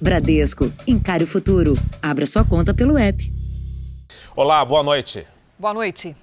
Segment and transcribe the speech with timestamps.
[0.00, 1.72] Bradesco, encare o futuro.
[2.00, 3.32] Abra sua conta pelo app.
[4.36, 5.26] Olá, boa noite.
[5.58, 6.14] Boa noite.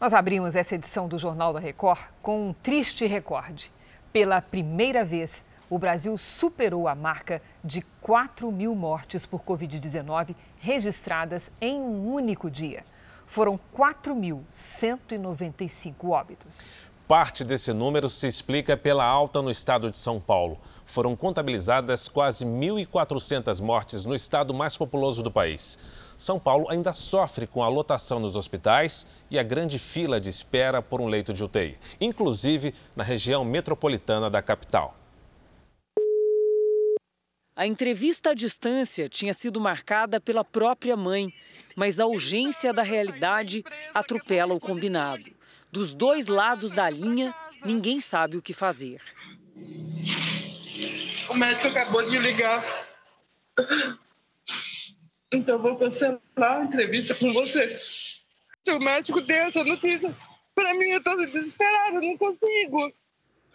[0.00, 3.70] Nós abrimos essa edição do Jornal da Record com um triste recorde.
[4.10, 11.52] Pela primeira vez, o Brasil superou a marca de 4 mil mortes por Covid-19 registradas
[11.60, 12.82] em um único dia.
[13.26, 16.72] Foram 4.195 óbitos.
[17.08, 20.60] Parte desse número se explica pela alta no estado de São Paulo.
[20.84, 25.78] Foram contabilizadas quase 1.400 mortes no estado mais populoso do país.
[26.18, 30.82] São Paulo ainda sofre com a lotação nos hospitais e a grande fila de espera
[30.82, 34.94] por um leito de UTI, inclusive na região metropolitana da capital.
[37.56, 41.32] A entrevista à distância tinha sido marcada pela própria mãe,
[41.74, 43.64] mas a urgência da realidade
[43.94, 45.37] atropela o combinado.
[45.70, 49.00] Dos dois lados da linha, ninguém sabe o que fazer.
[51.30, 52.64] O médico acabou de ligar.
[55.32, 57.68] Então vou cancelar a entrevista com você.
[58.68, 60.14] O médico deu essa notícia.
[60.54, 62.92] Para mim, eu estou desesperada, não consigo.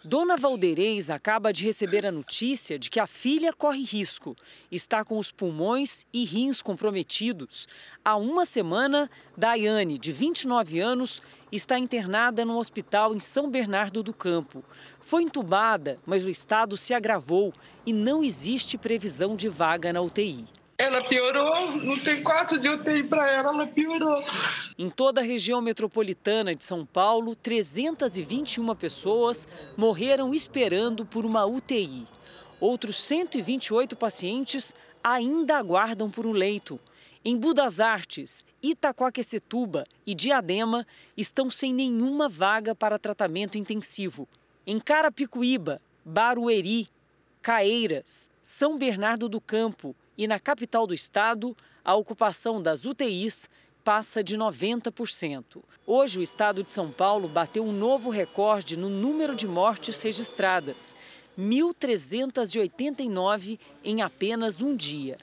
[0.06, 4.36] Dona Valdeirês acaba de receber a notícia de que a filha corre risco.
[4.70, 7.66] Está com os pulmões e rins comprometidos.
[8.04, 11.22] Há uma semana, Daiane, de 29 anos,
[11.56, 14.64] está internada no hospital em São Bernardo do Campo.
[15.00, 17.52] Foi entubada, mas o estado se agravou
[17.86, 20.44] e não existe previsão de vaga na UTI.
[20.76, 24.24] Ela piorou, não tem quatro de UTI para ela, ela piorou.
[24.76, 29.46] Em toda a região metropolitana de São Paulo, 321 pessoas
[29.76, 32.06] morreram esperando por uma UTI.
[32.60, 36.80] Outros 128 pacientes ainda aguardam por um leito.
[37.26, 40.86] Em Budas Artes, Itacoaquecetuba e Diadema
[41.16, 44.28] estão sem nenhuma vaga para tratamento intensivo.
[44.66, 46.86] Em Carapicuíba, Barueri,
[47.40, 53.48] Caeiras, São Bernardo do Campo e na capital do estado, a ocupação das UTIs
[53.82, 55.62] passa de 90%.
[55.86, 60.94] Hoje, o estado de São Paulo bateu um novo recorde no número de mortes registradas.
[61.38, 65.16] 1.389 em apenas um dia.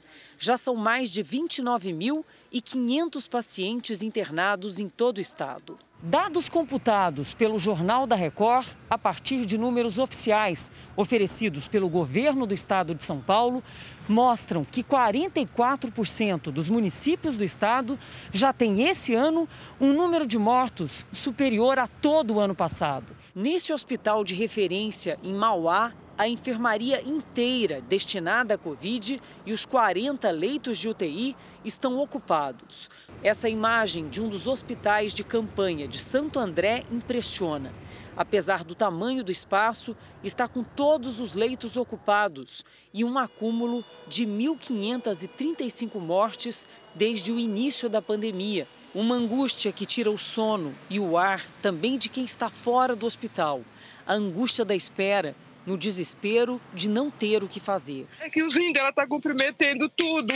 [0.43, 5.77] Já são mais de 29.500 pacientes internados em todo o estado.
[6.01, 12.55] Dados computados pelo Jornal da Record, a partir de números oficiais oferecidos pelo governo do
[12.55, 13.63] estado de São Paulo,
[14.09, 17.99] mostram que 44% dos municípios do estado
[18.33, 19.47] já têm esse ano
[19.79, 23.15] um número de mortos superior a todo o ano passado.
[23.35, 30.29] Nesse hospital de referência em Mauá, a enfermaria inteira destinada à Covid e os 40
[30.29, 32.91] leitos de UTI estão ocupados.
[33.23, 37.73] Essa imagem de um dos hospitais de campanha de Santo André impressiona.
[38.15, 44.23] Apesar do tamanho do espaço, está com todos os leitos ocupados e um acúmulo de
[44.27, 48.67] 1.535 mortes desde o início da pandemia.
[48.93, 53.07] Uma angústia que tira o sono e o ar também de quem está fora do
[53.07, 53.61] hospital.
[54.05, 55.35] A angústia da espera
[55.65, 58.07] no desespero de não ter o que fazer.
[58.19, 60.33] É que os índios, ela está comprometendo tudo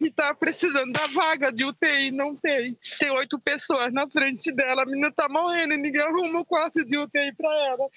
[0.00, 2.76] e está precisando da vaga de UTI, não tem.
[2.98, 6.84] Tem oito pessoas na frente dela, a menina está morrendo e ninguém arruma o quarto
[6.84, 7.88] de UTI para ela.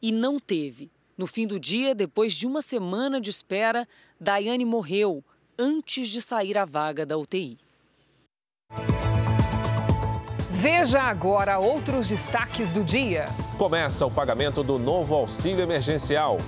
[0.00, 0.90] E não teve.
[1.16, 3.86] No fim do dia, depois de uma semana de espera,
[4.18, 5.22] Daiane morreu
[5.58, 7.58] antes de sair a vaga da UTI.
[10.50, 13.24] Veja agora outros destaques do dia.
[13.62, 16.38] Começa o pagamento do novo auxílio emergencial.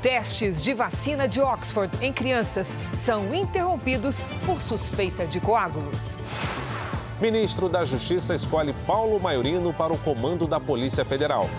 [0.00, 6.16] Testes de vacina de Oxford em crianças são interrompidos por suspeita de coágulos.
[7.20, 11.50] Ministro da Justiça escolhe Paulo Maiorino para o comando da Polícia Federal.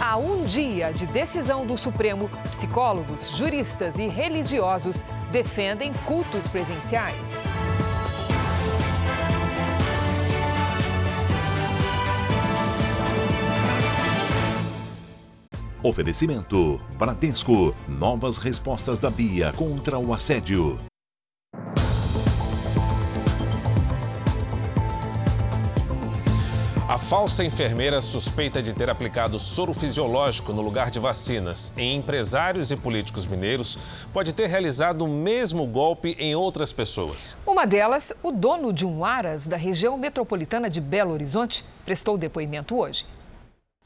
[0.00, 7.36] A um dia de decisão do Supremo, psicólogos, juristas e religiosos defendem cultos presenciais.
[15.88, 17.74] Oferecimento: Bradesco.
[17.88, 20.78] Novas respostas da Bia contra o assédio.
[26.86, 32.70] A falsa enfermeira suspeita de ter aplicado soro fisiológico no lugar de vacinas em empresários
[32.70, 33.78] e políticos mineiros
[34.12, 37.34] pode ter realizado o mesmo golpe em outras pessoas.
[37.46, 42.76] Uma delas, o dono de um Aras da região metropolitana de Belo Horizonte, prestou depoimento
[42.76, 43.06] hoje.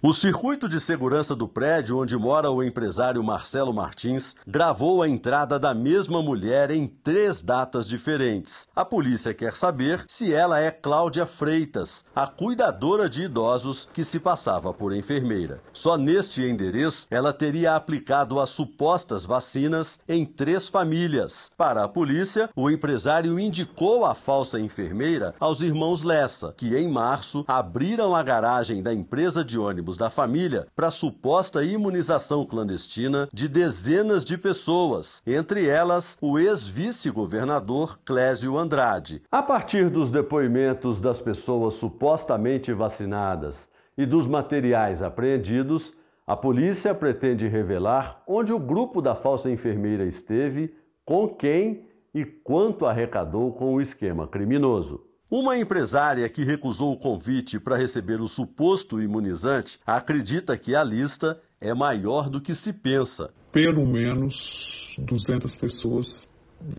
[0.04, 5.60] O circuito de segurança do prédio onde mora o empresário Marcelo Martins gravou a entrada
[5.60, 8.66] da mesma mulher em três datas diferentes.
[8.74, 14.18] A polícia quer saber se ela é Cláudia Freitas, a cuidadora de idosos que se
[14.18, 15.60] passava por enfermeira.
[15.72, 21.52] Só neste endereço ela teria aplicado as supostas vacinas em três famílias.
[21.56, 27.44] Para a polícia, o empresário indicou a falsa enfermeira aos irmãos Lessa, que em março
[27.46, 34.24] abriram a garagem da empresa de ônibus da família para suposta imunização clandestina de dezenas
[34.24, 39.22] de pessoas, entre elas o ex-vice-governador Clésio Andrade.
[39.30, 45.94] A partir dos depoimentos das pessoas supostamente vacinadas e dos materiais apreendidos,
[46.26, 50.74] a polícia pretende revelar onde o grupo da falsa enfermeira esteve,
[51.04, 55.11] com quem e quanto arrecadou com o esquema criminoso.
[55.34, 61.40] Uma empresária que recusou o convite para receber o suposto imunizante acredita que a lista
[61.58, 63.32] é maior do que se pensa.
[63.50, 66.28] Pelo menos 200 pessoas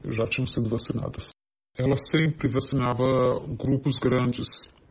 [0.05, 1.29] já tinham sido vacinadas.
[1.75, 3.03] Ela sempre vacinava
[3.57, 4.45] grupos grandes.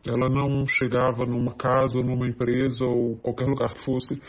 [0.05, 4.21] Ela não chegava numa casa, numa empresa ou qualquer lugar que fosse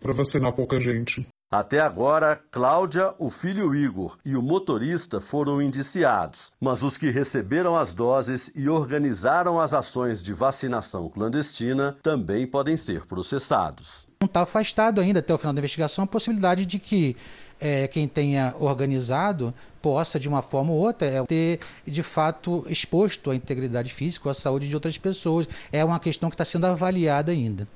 [0.00, 1.24] para vacinar pouca gente.
[1.52, 7.76] Até agora, Cláudia, o filho Igor e o motorista foram indiciados, mas os que receberam
[7.76, 14.08] as doses e organizaram as ações de vacinação clandestina também podem ser processados.
[14.18, 17.14] Não está afastado ainda até o final da investigação a possibilidade de que
[17.60, 19.52] é, quem tenha organizado
[19.82, 24.30] possa, de uma forma ou outra, é, ter de fato exposto a integridade física ou
[24.30, 25.46] a saúde de outras pessoas.
[25.70, 27.68] É uma questão que está sendo avaliada ainda.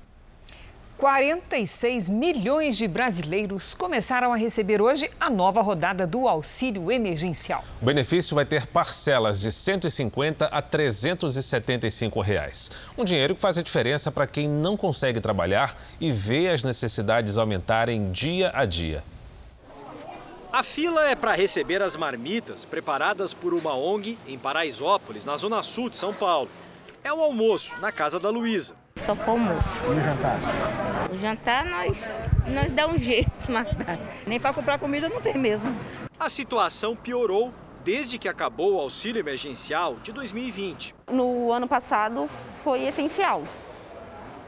[0.98, 7.62] 46 milhões de brasileiros começaram a receber hoje a nova rodada do auxílio emergencial.
[7.82, 12.70] O benefício vai ter parcelas de 150 a 375 reais.
[12.96, 17.37] Um dinheiro que faz a diferença para quem não consegue trabalhar e vê as necessidades
[17.37, 19.04] aumentarem dia a dia.
[20.50, 25.62] A fila é para receber as marmitas preparadas por uma ONG em Paraisópolis, na zona
[25.62, 26.48] sul de São Paulo.
[27.04, 28.85] É o almoço na casa da Luísa.
[28.96, 29.69] Só para almoço.
[29.84, 30.38] E o jantar?
[31.12, 33.69] O jantar nós, nós dá um jeito, mas.
[34.26, 35.75] Nem para comprar comida não tem mesmo.
[36.19, 37.52] A situação piorou
[37.84, 40.94] desde que acabou o auxílio emergencial de 2020.
[41.12, 42.28] No ano passado
[42.64, 43.44] foi essencial.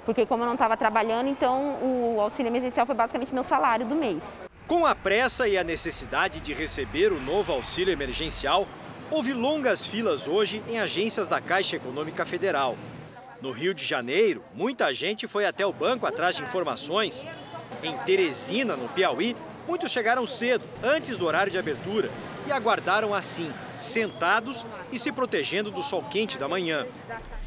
[0.05, 3.95] Porque como eu não estava trabalhando, então o auxílio emergencial foi basicamente meu salário do
[3.95, 4.25] mês.
[4.67, 8.67] Com a pressa e a necessidade de receber o novo auxílio emergencial,
[9.11, 12.77] houve longas filas hoje em agências da Caixa Econômica Federal.
[13.41, 17.25] No Rio de Janeiro, muita gente foi até o banco atrás de informações.
[17.85, 19.37] Em Teresina, no Piauí,
[19.67, 22.11] muitos chegaram cedo, antes do horário de abertura,
[22.49, 23.49] e aguardaram assim,
[23.79, 26.85] sentados e se protegendo do sol quente da manhã.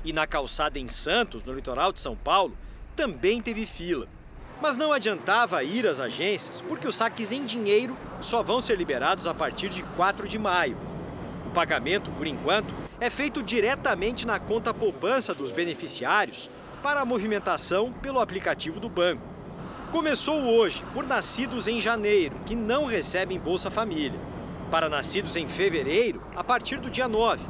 [0.05, 2.57] E na calçada em Santos, no litoral de São Paulo,
[2.95, 4.07] também teve fila.
[4.61, 9.27] Mas não adiantava ir às agências, porque os saques em dinheiro só vão ser liberados
[9.27, 10.77] a partir de 4 de maio.
[11.51, 16.49] Pagamento, por enquanto, é feito diretamente na conta poupança dos beneficiários
[16.81, 19.21] para a movimentação pelo aplicativo do banco.
[19.91, 24.19] Começou hoje por nascidos em janeiro, que não recebem Bolsa Família.
[24.71, 27.45] Para nascidos em fevereiro, a partir do dia 9.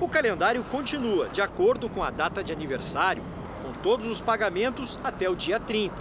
[0.00, 3.22] O calendário continua de acordo com a data de aniversário,
[3.62, 5.94] com todos os pagamentos até o dia 30.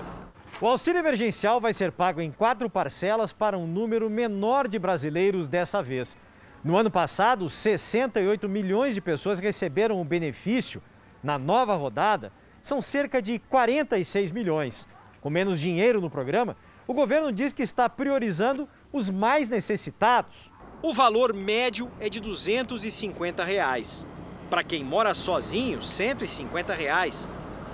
[0.62, 5.50] O auxílio emergencial vai ser pago em quatro parcelas para um número menor de brasileiros
[5.50, 6.16] dessa vez.
[6.64, 10.82] No ano passado, 68 milhões de pessoas receberam o benefício.
[11.22, 12.32] Na nova rodada,
[12.62, 14.88] são cerca de 46 milhões.
[15.20, 16.56] Com menos dinheiro no programa,
[16.88, 20.50] o governo diz que está priorizando os mais necessitados.
[20.82, 24.08] O valor médio é de 250 reais.
[24.50, 27.30] Para quem mora sozinho, 150 reais.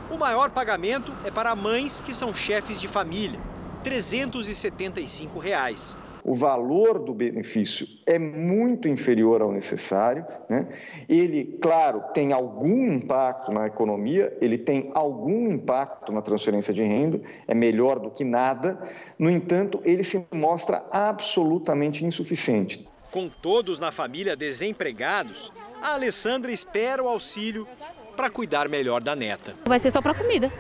[0.10, 3.40] O maior pagamento é para mães que são chefes de família,
[3.84, 10.26] 375 reais o valor do benefício é muito inferior ao necessário.
[10.50, 10.68] Né?
[11.08, 17.22] Ele, claro, tem algum impacto na economia, ele tem algum impacto na transferência de renda,
[17.48, 18.80] é melhor do que nada.
[19.18, 22.88] No entanto, ele se mostra absolutamente insuficiente.
[23.12, 27.68] Com todos na família desempregados, a Alessandra espera o auxílio
[28.16, 29.56] para cuidar melhor da neta.
[29.66, 30.52] Vai ser só para comida.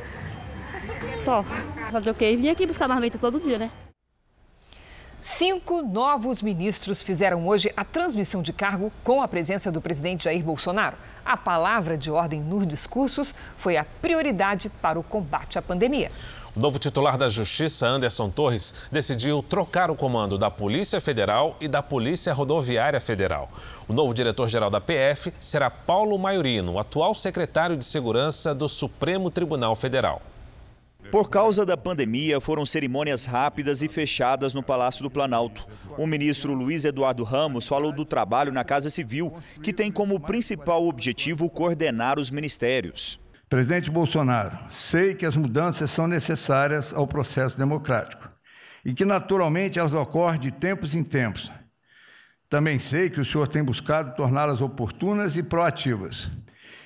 [1.23, 1.43] Só.
[1.91, 2.35] Fazer o quê?
[2.35, 3.71] Vim aqui buscar marmita todo dia, né?
[5.21, 10.41] Cinco novos ministros fizeram hoje a transmissão de cargo com a presença do presidente Jair
[10.41, 10.95] Bolsonaro.
[11.25, 16.09] A palavra de ordem nos discursos foi a prioridade para o combate à pandemia.
[16.55, 21.67] O novo titular da Justiça, Anderson Torres, decidiu trocar o comando da Polícia Federal e
[21.67, 23.49] da Polícia Rodoviária Federal.
[23.89, 29.75] O novo diretor-geral da PF será Paulo Maiorino, atual secretário de Segurança do Supremo Tribunal
[29.75, 30.21] Federal.
[31.11, 35.65] Por causa da pandemia, foram cerimônias rápidas e fechadas no Palácio do Planalto.
[35.97, 40.87] O ministro Luiz Eduardo Ramos falou do trabalho na Casa Civil, que tem como principal
[40.87, 43.19] objetivo coordenar os ministérios.
[43.49, 48.29] Presidente Bolsonaro, sei que as mudanças são necessárias ao processo democrático
[48.85, 51.51] e que, naturalmente, elas ocorrem de tempos em tempos.
[52.47, 56.29] Também sei que o senhor tem buscado torná-las oportunas e proativas.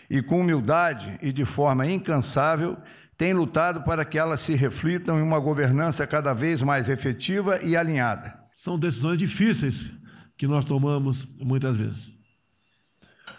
[0.10, 2.78] E com humildade e de forma incansável,
[3.24, 7.74] tem lutado para que elas se reflitam em uma governança cada vez mais efetiva e
[7.74, 8.38] alinhada.
[8.52, 9.94] São decisões difíceis
[10.36, 12.12] que nós tomamos muitas vezes.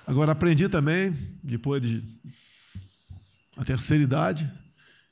[0.07, 2.03] Agora, aprendi também, depois de
[3.59, 4.51] a terceira idade,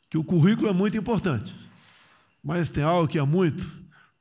[0.08, 1.54] que o currículo é muito importante.
[2.42, 3.70] Mas tem algo que é muito,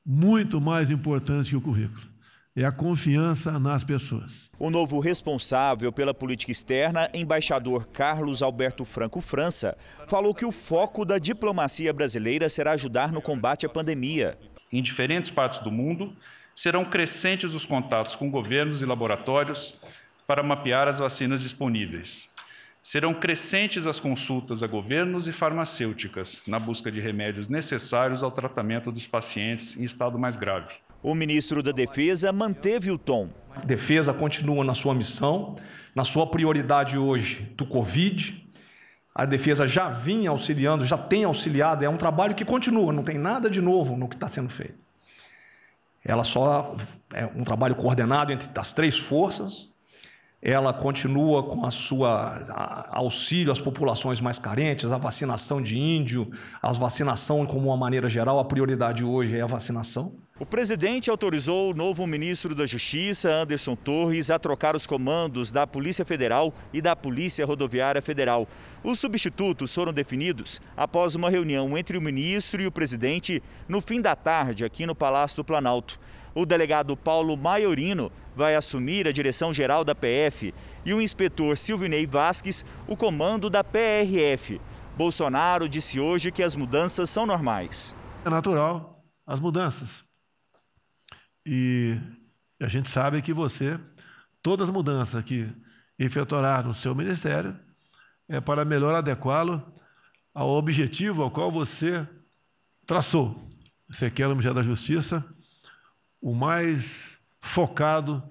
[0.05, 2.10] muito mais importante que o currículo.
[2.53, 4.51] É a confiança nas pessoas.
[4.59, 11.05] O novo responsável pela política externa, embaixador Carlos Alberto Franco França, falou que o foco
[11.05, 14.37] da diplomacia brasileira será ajudar no combate à pandemia.
[14.69, 16.13] Em diferentes partes do mundo,
[16.53, 19.75] serão crescentes os contatos com governos e laboratórios
[20.27, 22.29] para mapear as vacinas disponíveis,
[22.83, 28.91] Serão crescentes as consultas a governos e farmacêuticas na busca de remédios necessários ao tratamento
[28.91, 30.73] dos pacientes em estado mais grave.
[31.03, 33.29] O ministro da Defesa manteve o tom.
[33.55, 35.55] A defesa continua na sua missão,
[35.95, 38.47] na sua prioridade hoje do Covid.
[39.13, 43.17] A defesa já vinha auxiliando, já tem auxiliado, é um trabalho que continua, não tem
[43.17, 44.75] nada de novo no que está sendo feito.
[46.05, 46.75] Ela só
[47.13, 49.69] é um trabalho coordenado entre as três forças,
[50.41, 56.31] ela continua com a sua auxílio às populações mais carentes, a vacinação de índio,
[56.61, 60.15] as vacinação como uma maneira geral, a prioridade hoje é a vacinação.
[60.41, 65.67] O presidente autorizou o novo ministro da Justiça, Anderson Torres, a trocar os comandos da
[65.67, 68.47] Polícia Federal e da Polícia Rodoviária Federal.
[68.83, 74.01] Os substitutos foram definidos após uma reunião entre o ministro e o presidente no fim
[74.01, 75.99] da tarde aqui no Palácio do Planalto.
[76.33, 82.07] O delegado Paulo Maiorino vai assumir a direção geral da PF e o inspetor Silvinei
[82.07, 84.59] Vasques o comando da PRF.
[84.97, 87.95] Bolsonaro disse hoje que as mudanças são normais.
[88.25, 88.91] É natural
[89.23, 90.09] as mudanças.
[91.45, 91.97] E
[92.59, 93.79] a gente sabe que você,
[94.41, 95.47] todas as mudanças que
[95.97, 97.57] efetuará no seu ministério,
[98.27, 99.61] é para melhor adequá-lo
[100.33, 102.07] ao objetivo ao qual você
[102.85, 103.35] traçou.
[103.87, 105.25] Você quer o Ministério da Justiça
[106.21, 108.23] o mais focado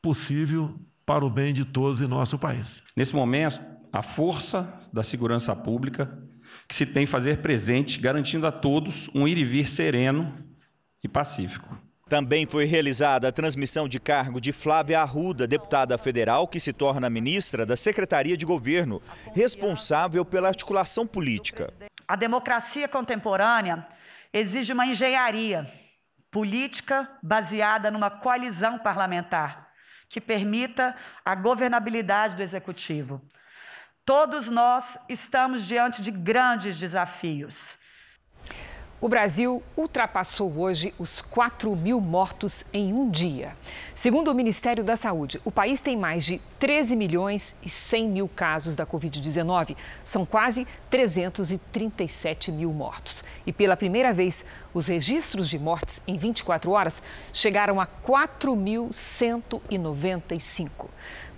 [0.00, 2.82] possível para o bem de todos em nosso país.
[2.96, 3.60] Nesse momento,
[3.92, 6.18] a força da segurança pública
[6.66, 10.34] que se tem fazer presente, garantindo a todos um ir e vir sereno
[11.02, 11.78] e pacífico.
[12.08, 17.10] Também foi realizada a transmissão de cargo de Flávia Arruda, deputada federal que se torna
[17.10, 19.02] ministra da Secretaria de Governo,
[19.34, 21.74] responsável pela articulação política.
[22.06, 23.84] A democracia contemporânea
[24.32, 25.68] exige uma engenharia
[26.30, 29.68] política baseada numa coalizão parlamentar
[30.08, 30.94] que permita
[31.24, 33.20] a governabilidade do executivo.
[34.04, 37.76] Todos nós estamos diante de grandes desafios
[39.06, 43.56] o Brasil ultrapassou hoje os 4 mil mortos em um dia.
[43.94, 48.26] Segundo o Ministério da Saúde, o país tem mais de 13 milhões e 100 mil
[48.26, 49.76] casos da Covid-19.
[50.02, 53.22] São quase 337 mil mortos.
[53.46, 57.02] E pela primeira vez, os registros de mortes em 24 horas
[57.34, 60.86] chegaram a 4.195.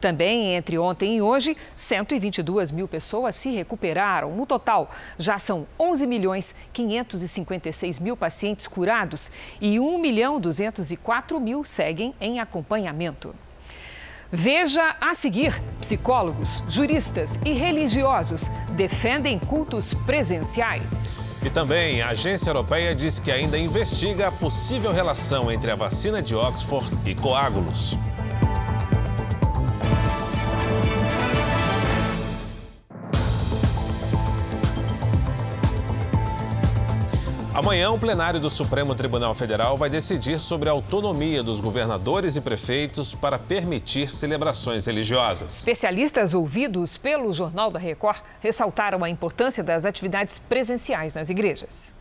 [0.00, 4.36] Também entre ontem e hoje, 122 mil pessoas se recuperaram.
[4.36, 11.64] No total, já são 11 milhões 556 mil pacientes curados e 1 milhão 204 mil
[11.64, 13.34] seguem em acompanhamento.
[14.30, 21.16] Veja a seguir: psicólogos, juristas e religiosos defendem cultos presenciais.
[21.42, 26.20] E também a agência europeia diz que ainda investiga a possível relação entre a vacina
[26.20, 27.97] de Oxford e coágulos.
[37.58, 42.40] Amanhã, o plenário do Supremo Tribunal Federal vai decidir sobre a autonomia dos governadores e
[42.40, 45.58] prefeitos para permitir celebrações religiosas.
[45.58, 51.96] Especialistas ouvidos pelo Jornal da Record ressaltaram a importância das atividades presenciais nas igrejas.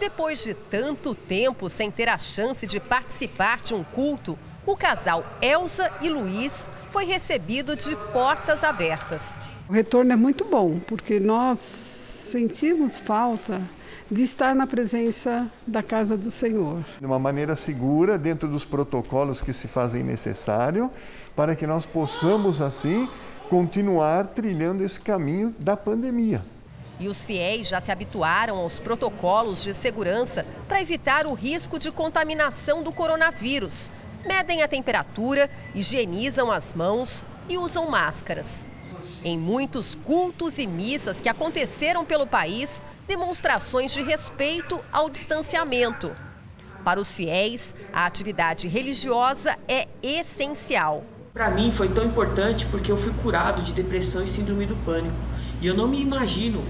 [0.00, 5.22] Depois de tanto tempo sem ter a chance de participar de um culto, o casal
[5.42, 6.50] Elsa e Luiz
[6.90, 9.34] foi recebido de portas abertas.
[9.68, 13.60] O retorno é muito bom, porque nós sentimos falta
[14.10, 16.84] de estar na presença da casa do Senhor.
[16.98, 20.90] De uma maneira segura, dentro dos protocolos que se fazem necessário,
[21.36, 23.08] para que nós possamos, assim,
[23.48, 26.42] continuar trilhando esse caminho da pandemia.
[26.98, 31.90] E os fiéis já se habituaram aos protocolos de segurança para evitar o risco de
[31.92, 33.90] contaminação do coronavírus.
[34.26, 38.66] Medem a temperatura, higienizam as mãos e usam máscaras.
[39.24, 46.12] Em muitos cultos e missas que aconteceram pelo país, demonstrações de respeito ao distanciamento.
[46.84, 51.02] Para os fiéis, a atividade religiosa é essencial.
[51.34, 55.16] Para mim foi tão importante porque eu fui curado de depressão e síndrome do pânico.
[55.60, 56.62] E eu não me imagino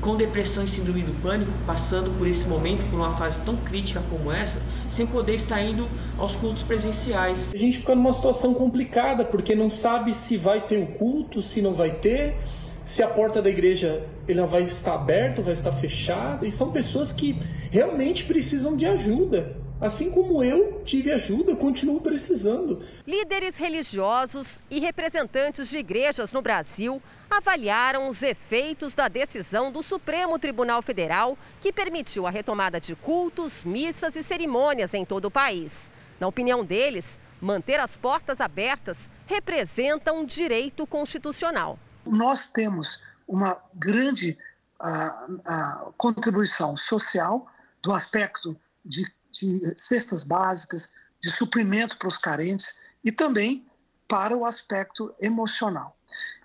[0.00, 4.00] com depressão e síndrome do pânico, passando por esse momento, por uma fase tão crítica
[4.08, 7.48] como essa, sem poder estar indo aos cultos presenciais.
[7.52, 11.60] A gente fica numa situação complicada, porque não sabe se vai ter o culto, se
[11.60, 12.36] não vai ter,
[12.84, 17.12] se a porta da igreja ela vai estar aberta, vai estar fechada, e são pessoas
[17.12, 17.38] que
[17.70, 19.56] realmente precisam de ajuda.
[19.80, 22.82] Assim como eu tive ajuda, continuo precisando.
[23.04, 30.38] Líderes religiosos e representantes de igrejas no Brasil avaliaram os efeitos da decisão do Supremo
[30.38, 35.72] Tribunal Federal, que permitiu a retomada de cultos, missas e cerimônias em todo o país.
[36.20, 38.96] Na opinião deles, manter as portas abertas
[39.26, 41.76] representa um direito constitucional.
[42.06, 44.36] Nós temos uma grande
[44.80, 47.46] uh, uh, contribuição social
[47.82, 53.66] do aspecto de de cestas básicas, de suprimento para os carentes e também
[54.06, 55.96] para o aspecto emocional.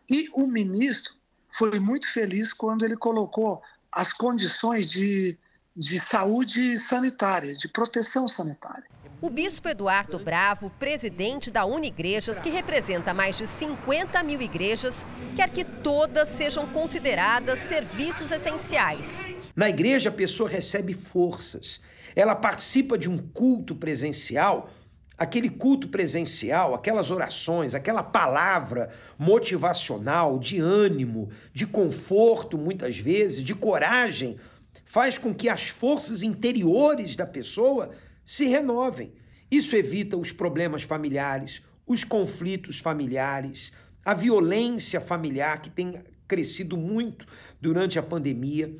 [0.10, 1.14] E o ministro
[1.52, 3.62] foi muito feliz quando ele colocou
[3.92, 5.38] as condições de,
[5.76, 8.88] de saúde sanitária, de proteção sanitária.
[9.20, 15.50] O bispo Eduardo Bravo, presidente da Unigrejas, que representa mais de 50 mil igrejas, quer
[15.50, 19.10] que todas sejam consideradas serviços essenciais.
[19.56, 21.82] Na igreja, a pessoa recebe forças,
[22.16, 24.70] ela participa de um culto presencial,
[25.18, 33.56] aquele culto presencial, aquelas orações, aquela palavra motivacional, de ânimo, de conforto, muitas vezes, de
[33.56, 34.38] coragem,
[34.86, 37.90] faz com que as forças interiores da pessoa
[38.28, 39.14] se renovem.
[39.50, 43.72] Isso evita os problemas familiares, os conflitos familiares,
[44.04, 47.26] a violência familiar que tem crescido muito
[47.62, 48.76] durante a pandemia.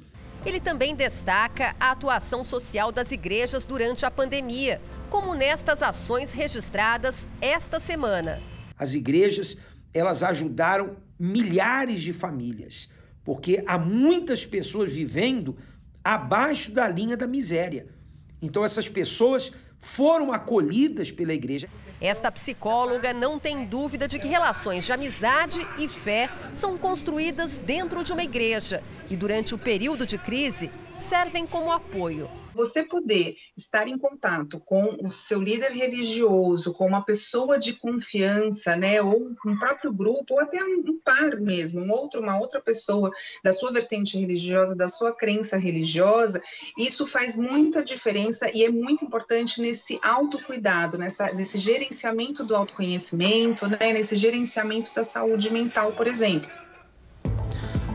[0.46, 7.26] Ele também destaca a atuação social das igrejas durante a pandemia, como nestas ações registradas
[7.40, 8.42] esta semana.
[8.78, 9.58] As igrejas,
[9.94, 12.90] elas ajudaram milhares de famílias,
[13.24, 15.58] porque há muitas pessoas vivendo
[16.04, 17.97] abaixo da linha da miséria.
[18.42, 21.70] Então essas pessoas foram acolhidas pela igreja.
[22.02, 28.04] Esta psicóloga não tem dúvida de que relações de amizade e fé são construídas dentro
[28.04, 30.70] de uma igreja e, durante o período de crise,
[31.00, 37.06] servem como apoio você poder estar em contato com o seu líder religioso, com uma
[37.06, 42.20] pessoa de confiança, né, ou um próprio grupo, ou até um par mesmo, um outro,
[42.20, 43.12] uma outra pessoa
[43.44, 46.42] da sua vertente religiosa, da sua crença religiosa,
[46.78, 53.68] isso faz muita diferença e é muito importante nesse autocuidado, nessa, nesse gerenciamento do autoconhecimento,
[53.68, 56.67] né, nesse gerenciamento da saúde mental, por exemplo.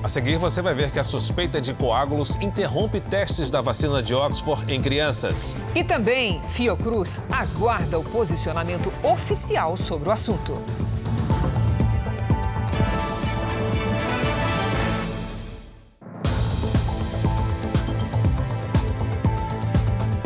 [0.03, 4.13] A seguir, você vai ver que a suspeita de coágulos interrompe testes da vacina de
[4.13, 5.57] Oxford em crianças.
[5.77, 10.61] E também, Fiocruz aguarda o posicionamento oficial sobre o assunto.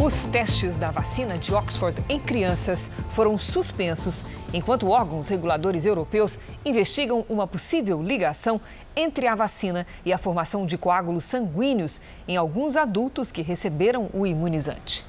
[0.06, 7.26] Os testes da vacina de Oxford em crianças foram suspensos, enquanto órgãos reguladores europeus investigam
[7.28, 8.60] uma possível ligação
[8.94, 14.24] entre a vacina e a formação de coágulos sanguíneos em alguns adultos que receberam o
[14.24, 15.04] imunizante.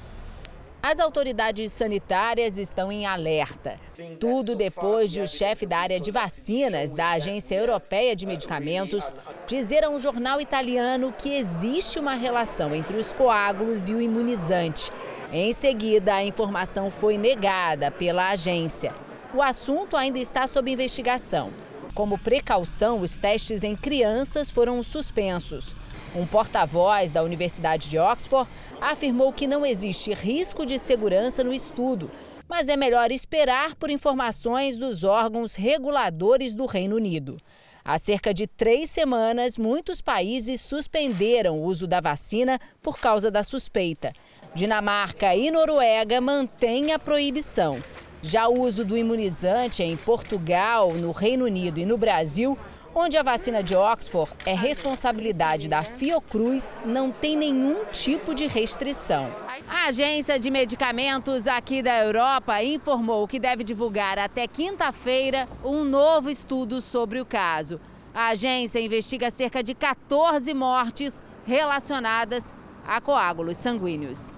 [0.80, 3.80] As autoridades sanitárias estão em alerta.
[4.20, 9.12] Tudo depois de o chefe da área de vacinas da Agência Europeia de Medicamentos
[9.44, 14.92] dizer a um jornal italiano que existe uma relação entre os coágulos e o imunizante.
[15.32, 18.94] Em seguida, a informação foi negada pela agência.
[19.34, 21.52] O assunto ainda está sob investigação.
[21.92, 25.74] Como precaução, os testes em crianças foram suspensos.
[26.18, 28.50] Um porta-voz da Universidade de Oxford
[28.80, 32.10] afirmou que não existe risco de segurança no estudo,
[32.48, 37.36] mas é melhor esperar por informações dos órgãos reguladores do Reino Unido.
[37.84, 43.44] Há cerca de três semanas, muitos países suspenderam o uso da vacina por causa da
[43.44, 44.12] suspeita.
[44.52, 47.80] Dinamarca e Noruega mantêm a proibição.
[48.20, 52.58] Já o uso do imunizante em Portugal, no Reino Unido e no Brasil
[52.98, 59.32] onde a vacina de Oxford é responsabilidade da Fiocruz, não tem nenhum tipo de restrição.
[59.68, 66.28] A Agência de Medicamentos aqui da Europa informou que deve divulgar até quinta-feira um novo
[66.28, 67.80] estudo sobre o caso.
[68.12, 72.52] A agência investiga cerca de 14 mortes relacionadas
[72.84, 74.34] a coágulos sanguíneos.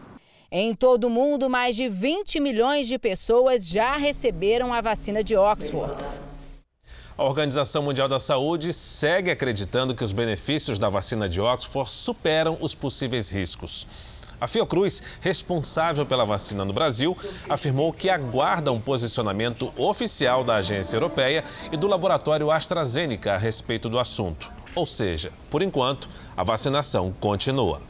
[0.52, 5.34] Em todo o mundo, mais de 20 milhões de pessoas já receberam a vacina de
[5.34, 5.94] Oxford.
[7.20, 12.56] A Organização Mundial da Saúde segue acreditando que os benefícios da vacina de Oxford superam
[12.62, 13.86] os possíveis riscos.
[14.40, 17.14] A Fiocruz, responsável pela vacina no Brasil,
[17.46, 23.90] afirmou que aguarda um posicionamento oficial da agência europeia e do laboratório AstraZeneca a respeito
[23.90, 24.50] do assunto.
[24.74, 27.82] Ou seja, por enquanto, a vacinação continua.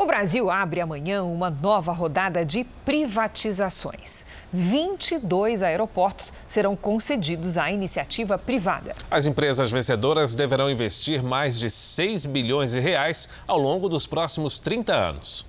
[0.00, 4.24] O Brasil abre amanhã uma nova rodada de privatizações.
[4.50, 8.94] 22 aeroportos serão concedidos à iniciativa privada.
[9.10, 14.58] As empresas vencedoras deverão investir mais de 6 bilhões de reais ao longo dos próximos
[14.58, 15.46] 30 anos.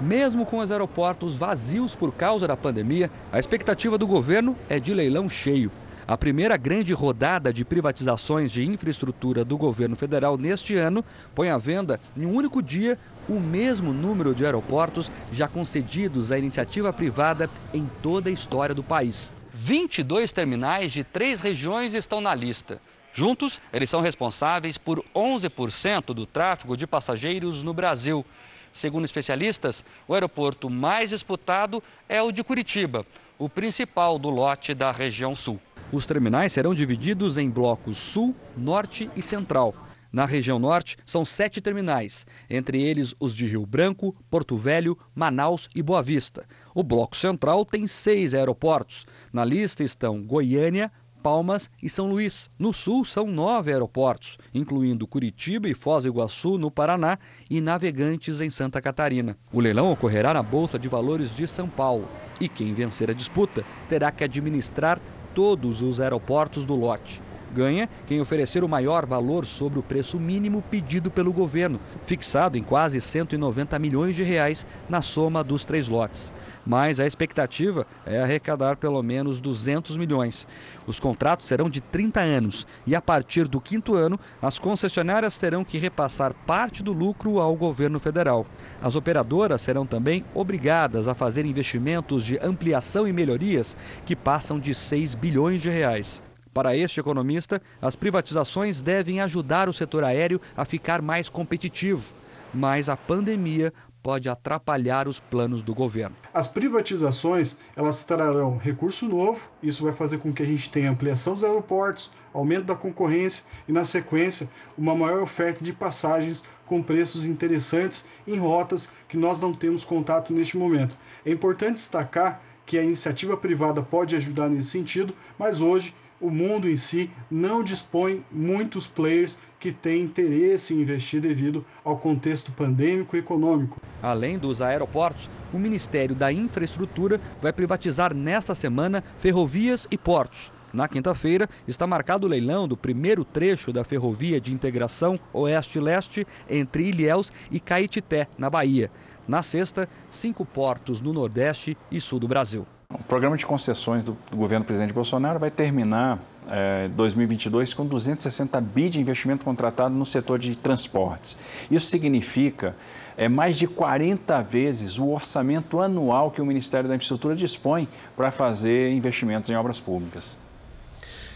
[0.00, 4.94] Mesmo com os aeroportos vazios por causa da pandemia, a expectativa do governo é de
[4.94, 5.72] leilão cheio.
[6.08, 11.58] A primeira grande rodada de privatizações de infraestrutura do governo federal neste ano põe à
[11.58, 12.96] venda, em um único dia,
[13.28, 18.84] o mesmo número de aeroportos já concedidos à iniciativa privada em toda a história do
[18.84, 19.32] país.
[19.52, 22.80] 22 terminais de três regiões estão na lista.
[23.12, 28.24] Juntos, eles são responsáveis por 11% do tráfego de passageiros no Brasil.
[28.72, 33.04] Segundo especialistas, o aeroporto mais disputado é o de Curitiba,
[33.36, 35.58] o principal do lote da região sul.
[35.92, 39.74] Os terminais serão divididos em blocos sul, norte e central.
[40.12, 45.68] Na região norte, são sete terminais, entre eles os de Rio Branco, Porto Velho, Manaus
[45.74, 46.44] e Boa Vista.
[46.74, 49.06] O bloco central tem seis aeroportos.
[49.32, 50.90] Na lista estão Goiânia,
[51.22, 52.48] Palmas e São Luís.
[52.58, 57.18] No sul, são nove aeroportos, incluindo Curitiba e Foz do Iguaçu, no Paraná,
[57.50, 59.36] e Navegantes, em Santa Catarina.
[59.52, 62.08] O leilão ocorrerá na Bolsa de Valores de São Paulo.
[62.40, 65.00] E quem vencer a disputa terá que administrar
[65.36, 67.20] todos os aeroportos do lote.
[67.56, 72.62] Ganha quem oferecer o maior valor sobre o preço mínimo pedido pelo governo, fixado em
[72.62, 76.34] quase 190 milhões de reais na soma dos três lotes
[76.66, 80.46] mas a expectativa é arrecadar pelo menos 200 milhões.
[80.86, 85.64] Os contratos serão de 30 anos e, a partir do quinto ano, as concessionárias terão
[85.64, 88.44] que repassar parte do lucro ao governo federal.
[88.82, 94.74] As operadoras serão também obrigadas a fazer investimentos de ampliação e melhorias que passam de
[94.74, 96.20] 6 bilhões de reais.
[96.56, 102.10] Para este economista, as privatizações devem ajudar o setor aéreo a ficar mais competitivo.
[102.54, 106.16] Mas a pandemia pode atrapalhar os planos do governo.
[106.32, 111.34] As privatizações, elas trarão recurso novo, isso vai fazer com que a gente tenha ampliação
[111.34, 117.26] dos aeroportos, aumento da concorrência e, na sequência, uma maior oferta de passagens com preços
[117.26, 120.96] interessantes em rotas que nós não temos contato neste momento.
[121.22, 126.68] É importante destacar que a iniciativa privada pode ajudar nesse sentido, mas hoje o mundo
[126.68, 133.16] em si não dispõe muitos players que têm interesse em investir devido ao contexto pandêmico
[133.16, 133.80] e econômico.
[134.02, 140.52] Além dos aeroportos, o Ministério da Infraestrutura vai privatizar nesta semana ferrovias e portos.
[140.72, 146.88] Na quinta-feira, está marcado o leilão do primeiro trecho da ferrovia de integração Oeste-Leste entre
[146.88, 148.90] Ilhéus e Caetité, na Bahia.
[149.26, 152.66] Na sexta, cinco portos no Nordeste e Sul do Brasil.
[152.88, 158.60] O programa de concessões do governo do presidente Bolsonaro vai terminar é, 2022 com 260
[158.60, 161.36] bi de investimento contratado no setor de transportes.
[161.68, 162.76] Isso significa
[163.16, 168.30] é, mais de 40 vezes o orçamento anual que o Ministério da Infraestrutura dispõe para
[168.30, 170.38] fazer investimentos em obras públicas.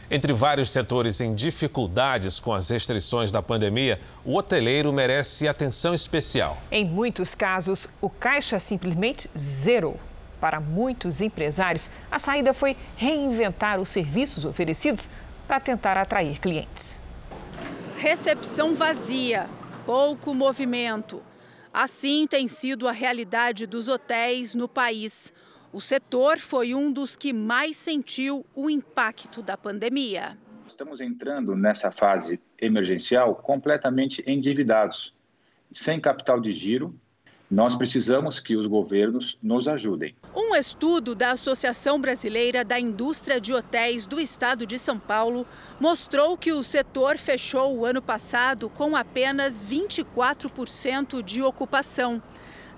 [0.08, 6.58] Entre vários setores em dificuldades com as restrições da pandemia, o hoteleiro merece atenção especial.
[6.70, 9.98] Em muitos casos, o caixa simplesmente zerou.
[10.40, 15.11] Para muitos empresários, a saída foi reinventar os serviços oferecidos
[15.46, 17.00] para tentar atrair clientes.
[17.96, 19.46] Recepção vazia,
[19.85, 21.22] pouco movimento.
[21.72, 25.33] Assim tem sido a realidade dos hotéis no país.
[25.72, 30.37] O setor foi um dos que mais sentiu o impacto da pandemia.
[30.66, 35.14] Estamos entrando nessa fase emergencial completamente endividados,
[35.70, 36.98] sem capital de giro
[37.50, 40.14] nós precisamos que os governos nos ajudem.
[40.36, 45.44] Um estudo da Associação Brasileira da Indústria de Hotéis do Estado de São Paulo
[45.80, 52.22] mostrou que o setor fechou o ano passado com apenas 24% de ocupação.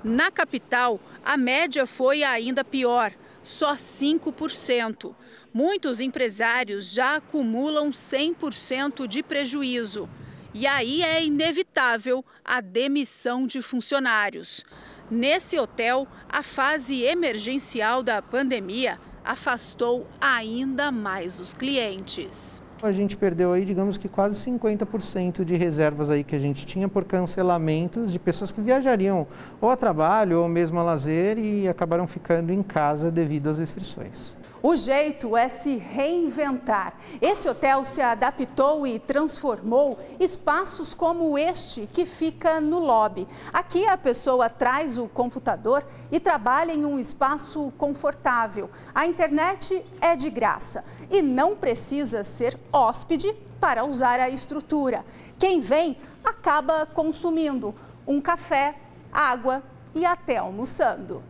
[0.02, 3.12] Na capital, a média foi ainda pior,
[3.44, 5.14] só 5%.
[5.52, 10.08] Muitos empresários já acumulam 100% de prejuízo.
[10.54, 14.64] E aí é inevitável a demissão de funcionários.
[15.10, 22.62] Nesse hotel, a fase emergencial da pandemia afastou ainda mais os clientes.
[22.82, 26.88] A gente perdeu aí, digamos que quase 50% de reservas aí que a gente tinha
[26.88, 29.26] por cancelamentos de pessoas que viajariam
[29.60, 34.36] ou a trabalho ou mesmo a lazer e acabaram ficando em casa devido às restrições.
[34.62, 36.94] O jeito é se reinventar.
[37.20, 43.26] Esse hotel se adaptou e transformou espaços como este que fica no lobby.
[43.52, 48.70] Aqui a pessoa traz o computador e trabalha em um espaço confortável.
[48.94, 55.04] A internet é de graça e não precisa ser hóspede para usar a estrutura.
[55.40, 57.74] Quem vem acaba consumindo
[58.06, 58.76] um café,
[59.12, 59.60] água
[59.92, 61.20] e até almoçando.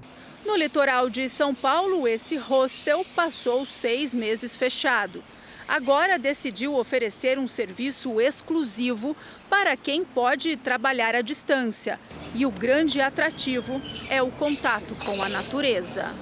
[0.45, 5.23] No litoral de São Paulo, esse hostel passou seis meses fechado.
[5.69, 9.17] Agora decidiu oferecer um serviço exclusivo
[9.49, 11.99] para quem pode trabalhar à distância.
[12.35, 16.13] E o grande atrativo é o contato com a natureza.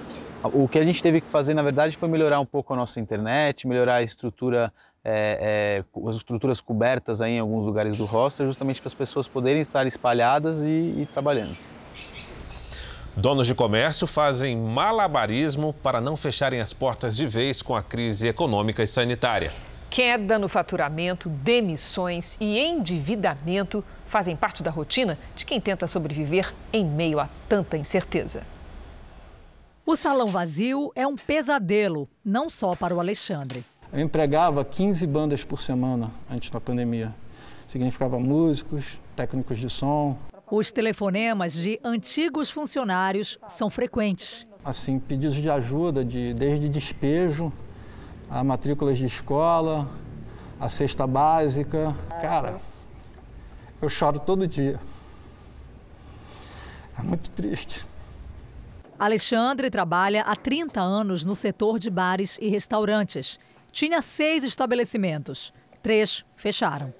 [0.45, 3.01] O que a gente teve que fazer, na verdade, foi melhorar um pouco a nossa
[3.01, 8.47] internet, melhorar a estrutura, é, é, as estruturas cobertas aí em alguns lugares do hostel,
[8.47, 11.57] justamente para as pessoas poderem estar espalhadas e, e trabalhando.
[13.21, 18.27] Donos de comércio fazem malabarismo para não fecharem as portas de vez com a crise
[18.27, 19.53] econômica e sanitária.
[19.91, 26.83] Queda no faturamento, demissões e endividamento fazem parte da rotina de quem tenta sobreviver em
[26.83, 28.43] meio a tanta incerteza.
[29.85, 33.67] O salão vazio é um pesadelo, não só para o Alexandre.
[33.93, 37.15] Eu empregava 15 bandas por semana antes da pandemia.
[37.69, 40.17] Significava músicos, técnicos de som,
[40.51, 44.45] os telefonemas de antigos funcionários são frequentes.
[44.65, 47.53] Assim, pedidos de ajuda, de, desde despejo,
[48.29, 49.89] a matrículas de escola,
[50.59, 51.97] a cesta básica.
[52.21, 52.61] Cara,
[53.81, 54.79] eu choro todo dia.
[56.99, 57.87] É muito triste.
[58.99, 63.39] Alexandre trabalha há 30 anos no setor de bares e restaurantes.
[63.73, 65.55] Tinha seis estabelecimentos.
[65.83, 66.93] Três fecharam.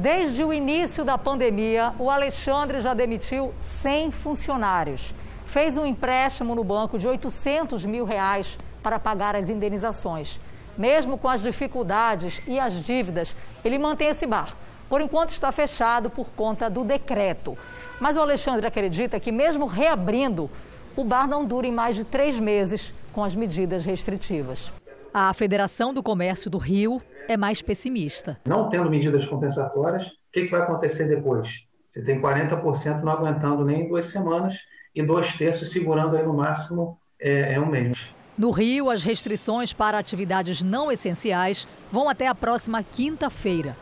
[0.00, 5.14] Desde o início da pandemia, o Alexandre já demitiu 100 funcionários.
[5.44, 10.40] Fez um empréstimo no banco de 800 mil reais para pagar as indenizações.
[10.78, 14.56] Mesmo com as dificuldades e as dívidas, ele mantém esse bar.
[14.88, 17.58] Por enquanto está fechado por conta do decreto.
[18.00, 20.50] Mas o Alexandre acredita que, mesmo reabrindo,
[20.96, 24.72] o bar não dure mais de três meses com as medidas restritivas.
[25.12, 28.38] A Federação do Comércio do Rio é mais pessimista.
[28.46, 31.64] Não tendo medidas compensatórias, o que, vai acontecer depois?
[31.88, 34.54] Você tem 40% não aguentando nem duas semanas
[34.94, 37.98] e dois terços segurando aí no máximo é, é um mês.
[38.38, 43.76] No Rio, as restrições para atividades não essenciais vão até a próxima quinta-feira.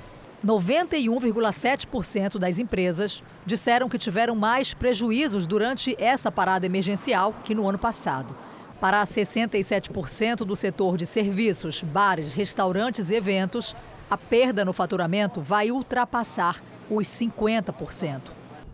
[0.44, 7.78] 91,7% das empresas disseram que tiveram mais prejuízos durante essa parada emergencial que no ano
[7.78, 8.34] passado.
[8.80, 13.74] Para 67% do setor de serviços, bares, restaurantes e eventos,
[14.08, 18.20] a perda no faturamento vai ultrapassar os 50%.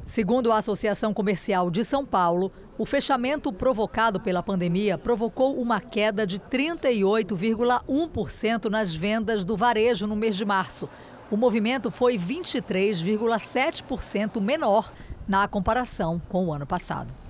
[0.04, 6.26] Segundo a Associação Comercial de São Paulo, o fechamento provocado pela pandemia provocou uma queda
[6.26, 10.86] de 38,1% nas vendas do varejo no mês de março.
[11.30, 14.92] O movimento foi 23,7% menor
[15.26, 17.23] na comparação com o ano passado.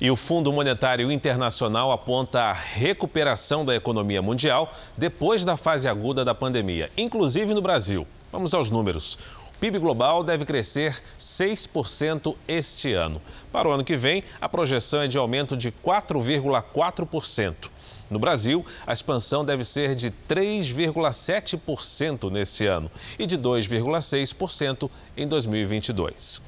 [0.00, 6.24] E o Fundo Monetário Internacional aponta a recuperação da economia mundial depois da fase aguda
[6.24, 8.06] da pandemia, inclusive no Brasil.
[8.30, 9.18] Vamos aos números.
[9.48, 13.20] O PIB global deve crescer 6% este ano.
[13.50, 17.68] Para o ano que vem, a projeção é de aumento de 4,4%.
[18.08, 26.46] No Brasil, a expansão deve ser de 3,7% neste ano e de 2,6% em 2022.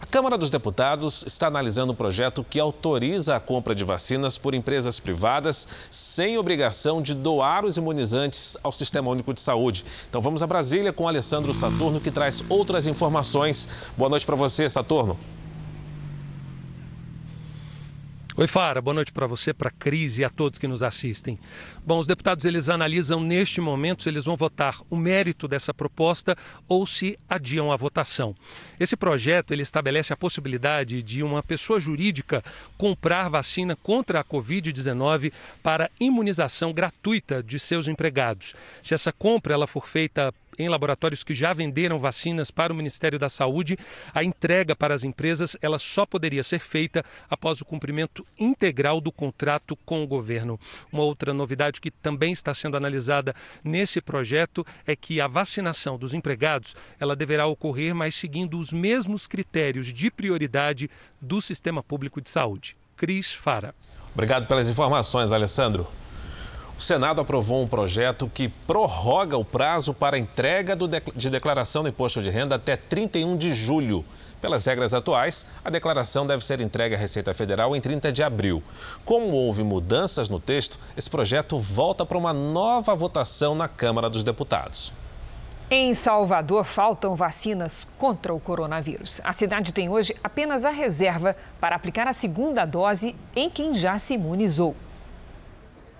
[0.00, 4.54] A Câmara dos Deputados está analisando um projeto que autoriza a compra de vacinas por
[4.54, 9.84] empresas privadas sem obrigação de doar os imunizantes ao Sistema Único de Saúde.
[10.08, 13.68] Então vamos a Brasília com Alessandro Saturno que traz outras informações.
[13.96, 15.18] Boa noite para você, Saturno.
[18.36, 21.40] Oi, Fara, boa noite para você, para a Cris e a todos que nos assistem.
[21.88, 26.36] Bom, os deputados eles analisam neste momento se eles vão votar o mérito dessa proposta
[26.68, 28.36] ou se adiam a votação.
[28.78, 32.44] Esse projeto ele estabelece a possibilidade de uma pessoa jurídica
[32.76, 38.54] comprar vacina contra a Covid-19 para imunização gratuita de seus empregados.
[38.82, 43.18] Se essa compra ela for feita em laboratórios que já venderam vacinas para o Ministério
[43.18, 43.78] da Saúde,
[44.12, 49.12] a entrega para as empresas ela só poderia ser feita após o cumprimento integral do
[49.12, 50.58] contrato com o governo.
[50.92, 56.14] Uma outra novidade que também está sendo analisada nesse projeto é que a vacinação dos
[56.14, 62.28] empregados ela deverá ocorrer, mas seguindo os mesmos critérios de prioridade do sistema público de
[62.28, 62.76] saúde.
[62.96, 63.74] Cris Fara.
[64.12, 65.86] Obrigado pelas informações, Alessandro.
[66.76, 70.76] O Senado aprovou um projeto que prorroga o prazo para entrega
[71.14, 74.04] de declaração do imposto de renda até 31 de julho.
[74.40, 78.62] Pelas regras atuais, a declaração deve ser entregue à Receita Federal em 30 de abril.
[79.04, 84.22] Como houve mudanças no texto, esse projeto volta para uma nova votação na Câmara dos
[84.22, 84.92] Deputados.
[85.70, 89.20] Em Salvador, faltam vacinas contra o coronavírus.
[89.22, 93.98] A cidade tem hoje apenas a reserva para aplicar a segunda dose em quem já
[93.98, 94.74] se imunizou.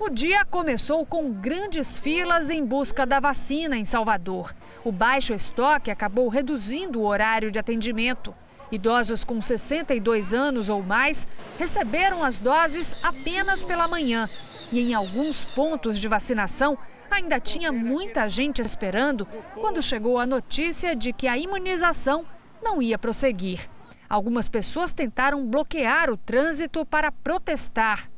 [0.00, 4.54] O dia começou com grandes filas em busca da vacina em Salvador.
[4.84, 8.34] O baixo estoque acabou reduzindo o horário de atendimento.
[8.70, 11.26] Idosos com 62 anos ou mais
[11.58, 14.28] receberam as doses apenas pela manhã.
[14.70, 16.76] E em alguns pontos de vacinação,
[17.10, 22.24] ainda tinha muita gente esperando quando chegou a notícia de que a imunização
[22.62, 23.68] não ia prosseguir.
[24.08, 28.08] Algumas pessoas tentaram bloquear o trânsito para protestar.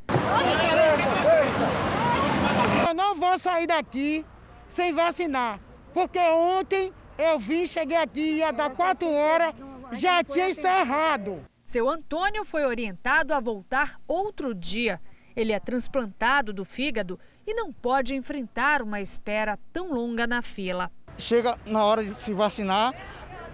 [2.86, 4.24] Eu não vou sair daqui
[4.68, 5.58] sem vacinar,
[5.92, 9.54] porque ontem eu vim, cheguei aqui, ia dar quatro horas,
[9.92, 11.42] já tinha encerrado.
[11.64, 15.00] Seu Antônio foi orientado a voltar outro dia.
[15.36, 20.90] Ele é transplantado do fígado e não pode enfrentar uma espera tão longa na fila.
[21.16, 22.92] Chega na hora de se vacinar,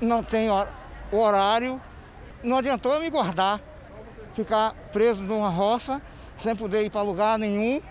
[0.01, 1.81] não tem o horário,
[2.43, 3.61] não adiantou eu me guardar,
[4.35, 6.01] ficar preso numa roça
[6.37, 7.83] sem poder ir para lugar nenhum.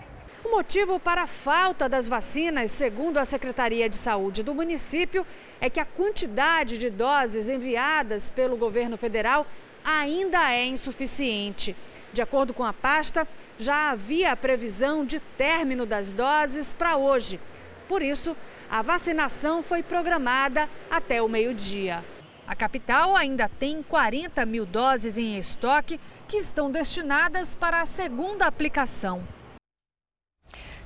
[0.46, 5.26] O motivo para a falta das vacinas, segundo a Secretaria de Saúde do município,
[5.60, 9.44] é que a quantidade de doses enviadas pelo governo federal
[9.84, 11.74] ainda é insuficiente.
[12.12, 13.26] De acordo com a pasta,
[13.58, 17.40] já havia a previsão de término das doses para hoje.
[17.88, 18.36] Por isso,
[18.70, 22.04] a vacinação foi programada até o meio-dia.
[22.46, 28.46] A capital ainda tem 40 mil doses em estoque que estão destinadas para a segunda
[28.46, 29.26] aplicação.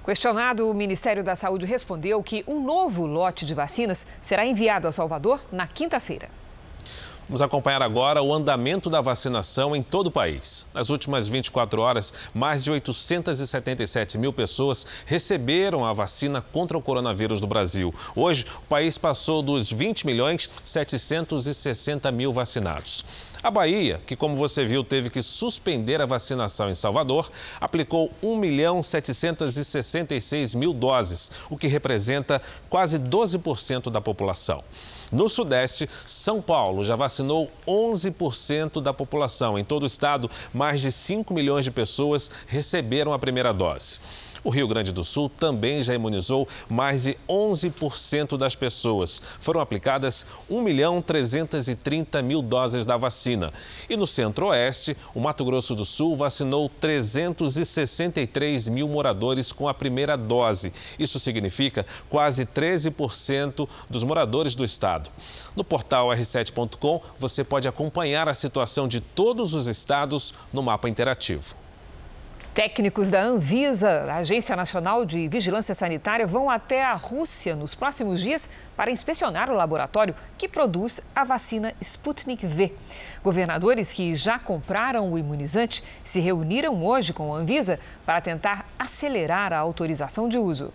[0.05, 4.93] Questionado, o Ministério da Saúde respondeu que um novo lote de vacinas será enviado a
[4.93, 6.29] Salvador na quinta-feira.
[7.31, 10.67] Vamos acompanhar agora o andamento da vacinação em todo o país.
[10.75, 17.41] Nas últimas 24 horas, mais de 877 mil pessoas receberam a vacina contra o coronavírus
[17.41, 17.95] no Brasil.
[18.17, 23.05] Hoje, o país passou dos 20 milhões 760 mil vacinados.
[23.43, 28.37] A Bahia, que como você viu teve que suspender a vacinação em Salvador, aplicou 1
[28.37, 34.59] milhão 766 mil doses, o que representa quase 12% da população.
[35.11, 39.59] No Sudeste, São Paulo já vacinou 11% da população.
[39.59, 44.01] Em todo o estado, mais de 5 milhões de pessoas receberam a primeira dose.
[44.43, 49.21] O Rio Grande do Sul também já imunizou mais de 11% das pessoas.
[49.39, 53.53] Foram aplicadas 1 milhão 330 mil doses da vacina.
[53.89, 60.17] E no Centro-Oeste, o Mato Grosso do Sul vacinou 363 mil moradores com a primeira
[60.17, 60.73] dose.
[60.99, 65.11] Isso significa quase 13% dos moradores do estado.
[65.55, 71.55] No portal r7.com, você pode acompanhar a situação de todos os estados no mapa interativo.
[72.61, 78.51] Técnicos da Anvisa, Agência Nacional de Vigilância Sanitária, vão até a Rússia nos próximos dias
[78.77, 82.75] para inspecionar o laboratório que produz a vacina Sputnik V.
[83.25, 89.55] Governadores que já compraram o imunizante se reuniram hoje com a Anvisa para tentar acelerar
[89.55, 90.71] a autorização de uso.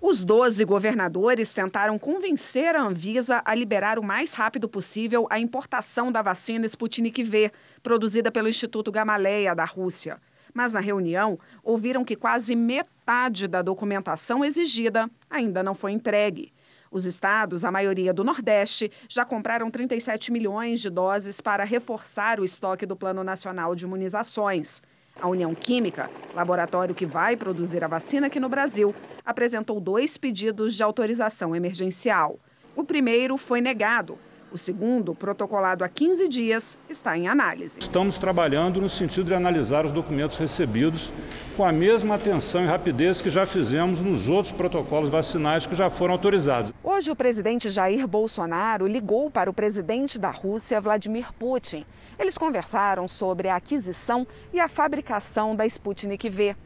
[0.00, 6.10] Os 12 governadores tentaram convencer a Anvisa a liberar o mais rápido possível a importação
[6.10, 10.18] da vacina Sputnik V, produzida pelo Instituto Gamaleya da Rússia
[10.56, 16.50] mas na reunião ouviram que quase metade da documentação exigida ainda não foi entregue.
[16.90, 22.44] Os estados, a maioria do Nordeste, já compraram 37 milhões de doses para reforçar o
[22.44, 24.80] estoque do Plano Nacional de Imunizações.
[25.20, 28.94] A União Química, laboratório que vai produzir a vacina aqui no Brasil,
[29.26, 32.38] apresentou dois pedidos de autorização emergencial.
[32.74, 34.18] O primeiro foi negado
[34.56, 37.78] o segundo, protocolado há 15 dias, está em análise.
[37.78, 41.12] Estamos trabalhando no sentido de analisar os documentos recebidos
[41.56, 45.90] com a mesma atenção e rapidez que já fizemos nos outros protocolos vacinais que já
[45.90, 46.72] foram autorizados.
[46.82, 51.84] Hoje, o presidente Jair Bolsonaro ligou para o presidente da Rússia, Vladimir Putin.
[52.18, 56.56] Eles conversaram sobre a aquisição e a fabricação da Sputnik V.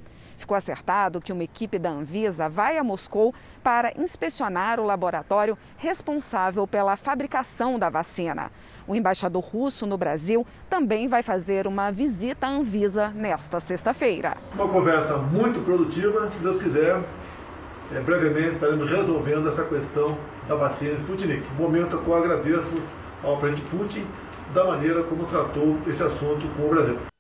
[0.41, 6.67] Ficou acertado que uma equipe da Anvisa vai a Moscou para inspecionar o laboratório responsável
[6.67, 8.51] pela fabricação da vacina.
[8.89, 14.39] O embaixador russo no Brasil também vai fazer uma visita à Anvisa nesta sexta-feira.
[14.55, 16.99] Uma conversa muito produtiva, se Deus quiser.
[17.95, 20.17] É, brevemente estaremos resolvendo essa questão
[20.49, 21.45] da vacina Sputnik.
[21.59, 22.83] Momento que eu agradeço
[23.23, 24.07] ao presidente Putin
[24.55, 27.11] da maneira como tratou esse assunto com o Brasil.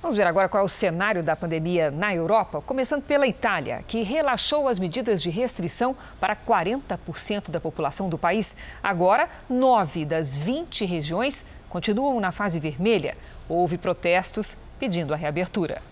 [0.00, 4.02] Vamos ver agora qual é o cenário da pandemia na Europa, começando pela Itália, que
[4.02, 8.56] relaxou as medidas de restrição para 40% da população do país.
[8.80, 13.16] Agora, nove das 20 regiões continuam na fase vermelha.
[13.48, 15.82] Houve protestos pedindo a reabertura.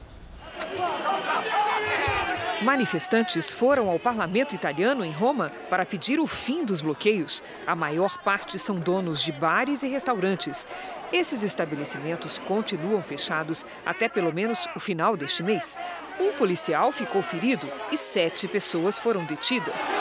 [2.63, 7.45] Manifestantes foram ao parlamento italiano em Roma para pedir o fim dos bloqueios.
[7.67, 10.67] A maior parte são donos de bares e restaurantes.
[11.13, 15.77] Esses estabelecimentos continuam fechados até pelo menos o final deste mês.
[16.19, 19.95] Um policial ficou ferido e sete pessoas foram detidas.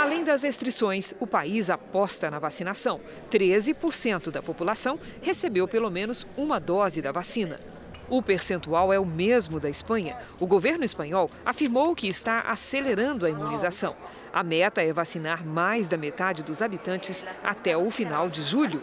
[0.00, 3.00] Além das restrições, o país aposta na vacinação.
[3.30, 7.73] 13% da população recebeu pelo menos uma dose da vacina.
[8.08, 10.16] O percentual é o mesmo da Espanha.
[10.38, 13.96] O governo espanhol afirmou que está acelerando a imunização.
[14.32, 18.82] A meta é vacinar mais da metade dos habitantes até o final de julho.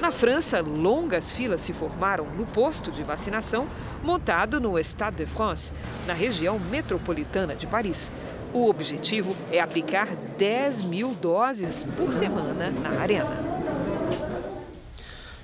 [0.00, 3.66] Na França, longas filas se formaram no posto de vacinação
[4.02, 5.72] montado no Stade de France,
[6.06, 8.12] na região metropolitana de Paris.
[8.52, 13.59] O objetivo é aplicar 10 mil doses por semana na arena.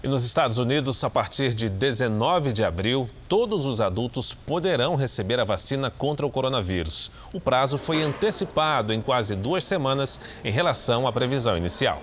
[0.03, 5.41] E nos Estados Unidos, a partir de 19 de abril, todos os adultos poderão receber
[5.41, 7.11] a vacina contra o coronavírus.
[7.33, 12.03] O prazo foi antecipado em quase duas semanas em relação à previsão inicial.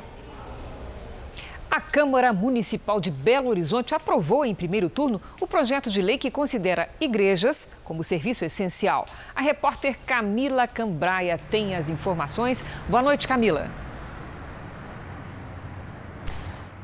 [1.69, 6.29] A Câmara Municipal de Belo Horizonte aprovou em primeiro turno o projeto de lei que
[6.29, 9.05] considera igrejas como serviço essencial.
[9.35, 12.63] A repórter Camila Cambraia tem as informações.
[12.87, 13.71] Boa noite, Camila.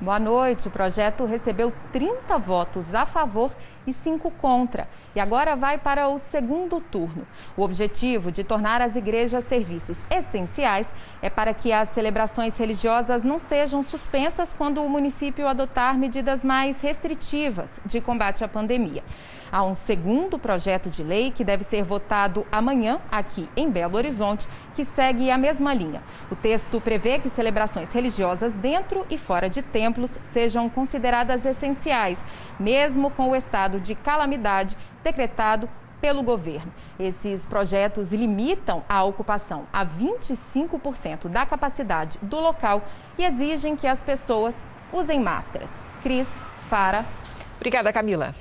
[0.02, 0.70] Boa noite.
[0.70, 3.52] O projeto recebeu 30 votos a favor
[3.90, 4.88] e 5 contra.
[5.16, 7.28] E agora vai para o segundo turno.
[7.58, 10.88] O objetivo de tornar as igrejas serviços essenciais
[11.22, 16.82] é para que as celebrações religiosas não sejam suspensas quando o município adotar medidas mais
[16.82, 19.04] restritivas de combate à pandemia.
[19.52, 24.48] Há um segundo projeto de lei que deve ser votado amanhã aqui em Belo Horizonte,
[24.76, 26.04] que segue a mesma linha.
[26.30, 32.24] O texto prevê que celebrações religiosas dentro e fora de templos sejam consideradas essenciais,
[32.60, 35.70] mesmo com o estado de calamidade decretado
[36.02, 36.74] pelo governo.
[37.00, 42.84] Esses projetos limitam a ocupação a 25% da capacidade do local
[43.18, 44.56] e exigem que as pessoas
[44.92, 45.72] usem máscaras.
[46.02, 46.28] Cris,
[46.70, 47.06] Fara.
[47.58, 48.34] Obrigada, Camila.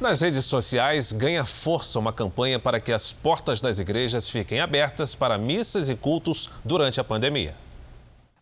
[0.00, 5.14] Nas redes sociais, ganha força uma campanha para que as portas das igrejas fiquem abertas
[5.14, 7.54] para missas e cultos durante a pandemia.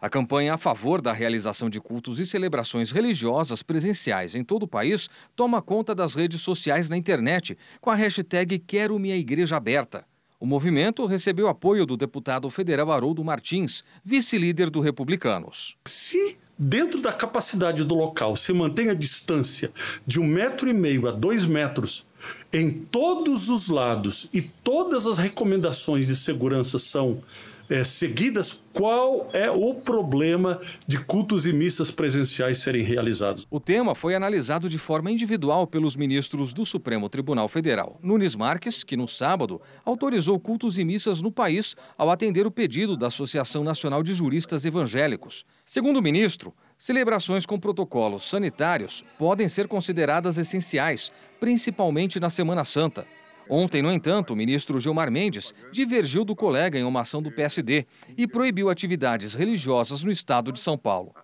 [0.03, 4.68] A campanha a favor da realização de cultos e celebrações religiosas presenciais em todo o
[4.68, 10.05] país toma conta das redes sociais na internet com a hashtag Quero Minha Igreja Aberta.
[10.40, 15.76] O movimento recebeu apoio do deputado federal Haroldo Martins, vice-líder do Republicanos.
[15.86, 19.70] Se dentro da capacidade do local se mantém a distância
[20.05, 22.05] de um metro e meio a dois metros
[22.53, 27.20] em todos os lados e todas as recomendações de segurança são
[27.68, 33.46] é, seguidas, qual é o problema de cultos e missas presenciais serem realizados.
[33.50, 37.98] O tema foi analisado de forma individual pelos ministros do Supremo Tribunal Federal.
[38.02, 42.96] Nunes Marques, que no sábado autorizou cultos e missas no país ao atender o pedido
[42.96, 45.44] da Associação Nacional de Juristas Evangélicos.
[45.64, 53.06] Segundo o ministro, celebrações com protocolos sanitários podem ser consideradas essenciais, principalmente na Semana Santa.
[53.49, 57.86] Ontem, no entanto, o ministro Gilmar Mendes divergiu do colega em uma ação do PSD
[58.16, 61.14] e proibiu atividades religiosas no estado de São Paulo.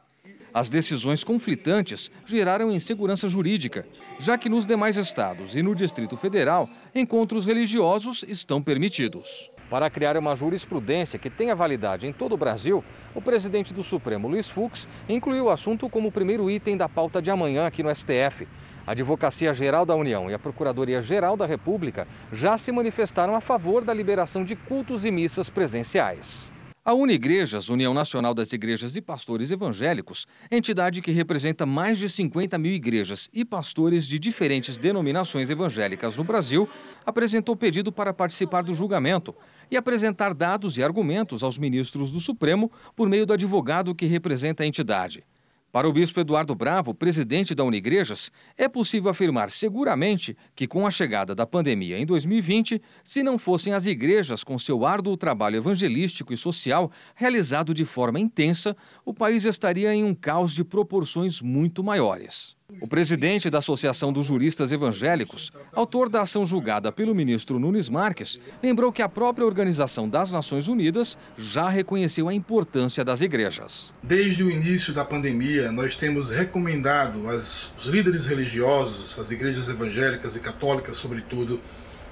[0.52, 3.86] As decisões conflitantes geraram insegurança jurídica,
[4.18, 9.50] já que nos demais estados e no Distrito Federal, encontros religiosos estão permitidos.
[9.70, 12.82] Para criar uma jurisprudência que tenha validade em todo o Brasil,
[13.14, 17.30] o presidente do Supremo, Luiz Fux, incluiu o assunto como primeiro item da pauta de
[17.30, 18.48] amanhã aqui no STF.
[18.88, 23.40] A Advocacia Geral da União e a Procuradoria Geral da República já se manifestaram a
[23.42, 26.50] favor da liberação de cultos e missas presenciais.
[26.82, 32.56] A Unigrejas, União Nacional das Igrejas e Pastores Evangélicos, entidade que representa mais de 50
[32.56, 36.66] mil igrejas e pastores de diferentes denominações evangélicas no Brasil,
[37.04, 39.34] apresentou pedido para participar do julgamento
[39.70, 44.62] e apresentar dados e argumentos aos ministros do Supremo por meio do advogado que representa
[44.62, 45.26] a entidade.
[45.70, 50.90] Para o bispo Eduardo Bravo, presidente da Unigrejas, é possível afirmar seguramente que, com a
[50.90, 56.32] chegada da pandemia em 2020, se não fossem as igrejas com seu árduo trabalho evangelístico
[56.32, 61.84] e social realizado de forma intensa, o país estaria em um caos de proporções muito
[61.84, 62.57] maiores.
[62.82, 68.38] O presidente da Associação dos Juristas Evangélicos, autor da ação julgada pelo ministro Nunes Marques,
[68.62, 73.94] lembrou que a própria Organização das Nações Unidas já reconheceu a importância das igrejas.
[74.02, 80.40] Desde o início da pandemia, nós temos recomendado aos líderes religiosos, as igrejas evangélicas e
[80.40, 81.58] católicas, sobretudo,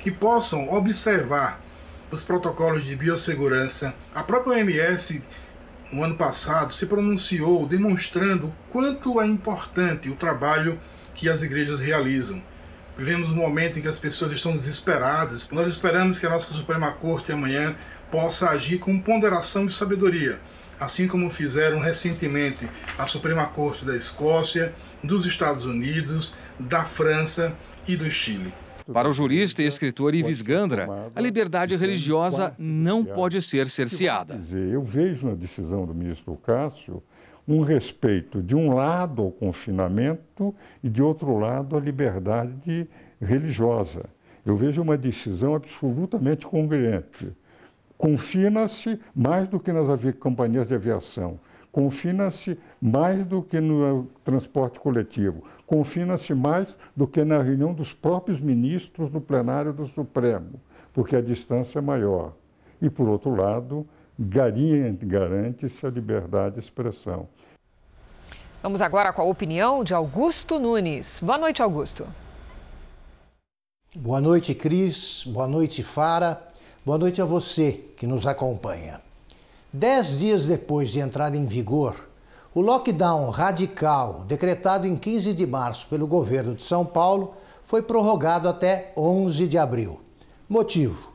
[0.00, 1.60] que possam observar
[2.10, 3.94] os protocolos de biossegurança.
[4.14, 5.22] A própria OMS
[5.92, 10.78] no ano passado, se pronunciou demonstrando quanto é importante o trabalho
[11.14, 12.42] que as igrejas realizam.
[12.96, 15.48] Vivemos um momento em que as pessoas estão desesperadas.
[15.50, 17.76] Nós esperamos que a nossa Suprema Corte amanhã
[18.10, 20.40] possa agir com ponderação e sabedoria,
[20.80, 22.68] assim como fizeram recentemente
[22.98, 27.54] a Suprema Corte da Escócia, dos Estados Unidos, da França
[27.86, 28.52] e do Chile.
[28.92, 34.38] Para o jurista e escritor Ives Gandra, a liberdade religiosa não pode ser cerceada.
[34.70, 37.02] Eu vejo na decisão do ministro Cássio
[37.48, 42.88] um respeito, de um lado, ao confinamento e, de outro lado, à liberdade
[43.20, 44.04] religiosa.
[44.44, 47.28] Eu vejo uma decisão absolutamente congruente.
[47.96, 49.86] Confina-se mais do que nas
[50.18, 51.40] companhias de aviação,
[51.76, 58.40] confina-se mais do que no transporte coletivo, confina-se mais do que na reunião dos próprios
[58.40, 60.58] ministros no plenário do Supremo,
[60.94, 62.32] porque a distância é maior.
[62.80, 63.86] E, por outro lado,
[64.18, 67.28] garante-se a liberdade de expressão.
[68.62, 71.20] Vamos agora com a opinião de Augusto Nunes.
[71.22, 72.06] Boa noite, Augusto.
[73.94, 75.24] Boa noite, Cris.
[75.26, 76.40] Boa noite, Fara.
[76.86, 79.05] Boa noite a você que nos acompanha.
[79.72, 82.06] Dez dias depois de entrar em vigor
[82.54, 88.48] o lockdown radical, decretado em 15 de março pelo governo de São Paulo, foi prorrogado
[88.48, 90.00] até 11 de abril.
[90.48, 91.12] Motivo: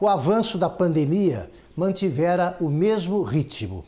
[0.00, 3.82] o avanço da pandemia mantivera o mesmo ritmo.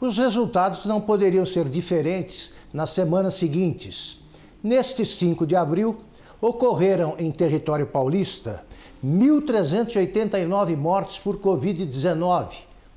[0.00, 4.18] Os resultados não poderiam ser diferentes nas semanas seguintes.
[4.62, 5.98] Neste 5 de abril,
[6.40, 8.64] ocorreram em território paulista
[9.04, 12.48] 1.389 mortes por Covid-19,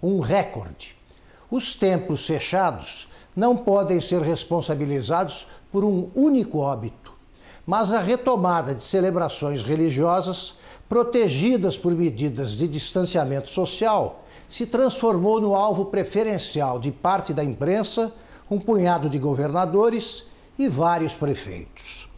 [0.01, 0.95] um recorde.
[1.49, 7.13] Os templos fechados não podem ser responsabilizados por um único óbito,
[7.65, 10.55] mas a retomada de celebrações religiosas,
[10.87, 18.11] protegidas por medidas de distanciamento social, se transformou no alvo preferencial de parte da imprensa,
[18.49, 20.25] um punhado de governadores
[20.57, 22.09] e vários prefeitos.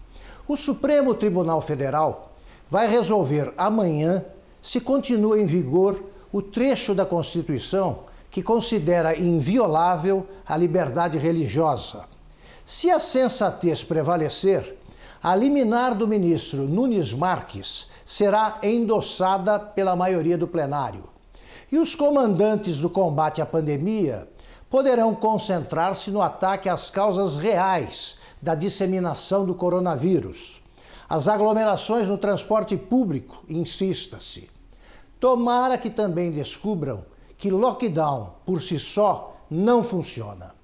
[0.48, 2.32] O Supremo Tribunal Federal
[2.70, 4.24] vai resolver amanhã
[4.62, 6.02] se continua em vigor
[6.32, 12.06] o trecho da Constituição que considera inviolável a liberdade religiosa.
[12.64, 14.78] Se a sensatez prevalecer,
[15.22, 21.04] a liminar do ministro Nunes Marques será endossada pela maioria do plenário.
[21.72, 24.28] E os comandantes do combate à pandemia
[24.70, 30.62] poderão concentrar-se no ataque às causas reais da disseminação do coronavírus.
[31.08, 34.50] As aglomerações no transporte público, insista-se.
[35.22, 37.06] Tomara que também descubram
[37.38, 40.56] que lockdown por si só não funciona.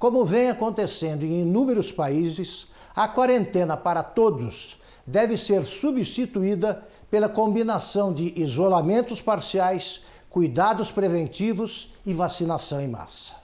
[0.00, 8.12] Como vem acontecendo em inúmeros países, a quarentena para todos deve ser substituída pela combinação
[8.12, 13.34] de isolamentos parciais, cuidados preventivos e vacinação em massa.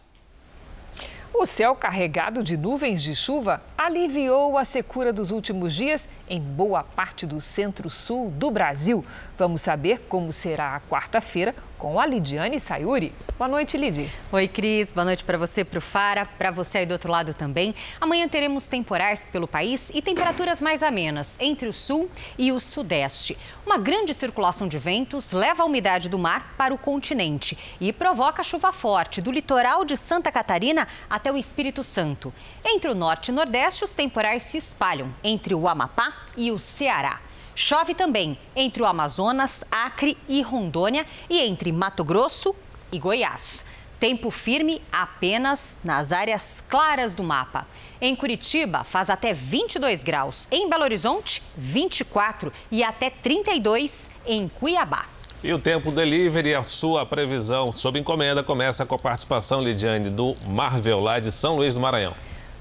[1.39, 6.82] O céu carregado de nuvens de chuva aliviou a secura dos últimos dias em boa
[6.82, 9.05] parte do centro-sul do Brasil.
[9.37, 13.12] Vamos saber como será a quarta-feira com a Lidiane Sayuri.
[13.39, 14.11] Boa noite, Lidi.
[14.33, 14.91] Oi, Cris.
[14.91, 17.74] Boa noite para você, para o Fara, para você aí do outro lado também.
[18.01, 23.37] Amanhã teremos temporais pelo país e temperaturas mais amenas entre o sul e o sudeste.
[23.64, 28.43] Uma grande circulação de ventos leva a umidade do mar para o continente e provoca
[28.43, 32.33] chuva forte do litoral de Santa Catarina até o Espírito Santo.
[32.64, 37.20] Entre o norte e nordeste, os temporais se espalham entre o Amapá e o Ceará.
[37.59, 42.54] Chove também entre o Amazonas, Acre e Rondônia e entre Mato Grosso
[42.92, 43.64] e Goiás.
[43.98, 47.66] Tempo firme apenas nas áreas claras do mapa.
[47.98, 50.46] Em Curitiba, faz até 22 graus.
[50.50, 55.07] Em Belo Horizonte, 24 e até 32 em Cuiabá.
[55.42, 60.36] E o tempo delivery, a sua previsão sob encomenda, começa com a participação, Lidiane, do
[60.46, 62.12] Marvel, lá de São Luís do Maranhão.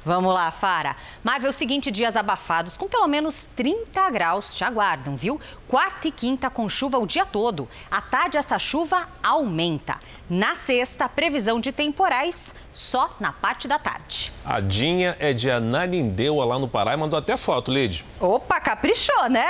[0.05, 0.95] Vamos lá, Fara.
[1.23, 5.41] Marvel, seguinte, dias abafados com pelo menos 30 graus te aguardam, viu?
[5.67, 7.67] Quarta e quinta com chuva o dia todo.
[7.89, 9.97] À tarde, essa chuva aumenta.
[10.29, 14.31] Na sexta, previsão de temporais só na parte da tarde.
[14.45, 18.05] A Dinha é de Ananindeua, lá no Pará, e mandou até foto, Lid.
[18.19, 19.49] Opa, caprichou, né?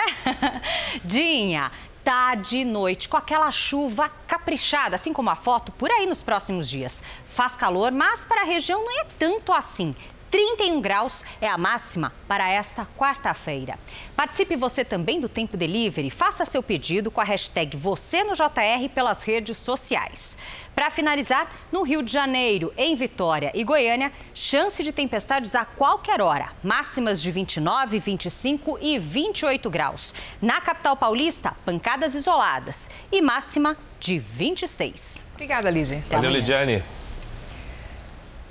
[1.03, 1.70] Dinha,
[2.01, 6.70] tarde e noite, com aquela chuva caprichada, assim como a foto, por aí nos próximos
[6.70, 7.03] dias.
[7.26, 9.93] Faz calor, mas para a região não é tanto assim.
[10.32, 13.80] 31 graus é a máxima para esta quarta-feira.
[14.15, 16.09] Participe você também do Tempo Delivery.
[16.09, 20.38] Faça seu pedido com a hashtag você no JR pelas redes sociais.
[20.76, 26.19] Para finalizar, no Rio de Janeiro, em Vitória e Goiânia, chance de tempestades a qualquer
[26.21, 26.49] hora.
[26.61, 30.13] Máximas de 29, 25 e 28 graus.
[30.41, 35.26] Na capital paulista, pancadas isoladas e máxima de 26.
[35.34, 36.03] Obrigada, Lidia.
[36.09, 36.84] Valeu, Lidiane.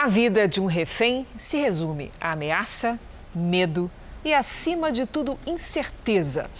[0.04, 3.00] A vida de um refém se resume a ameaça,
[3.34, 3.90] medo
[4.22, 6.50] e, acima de tudo, incerteza.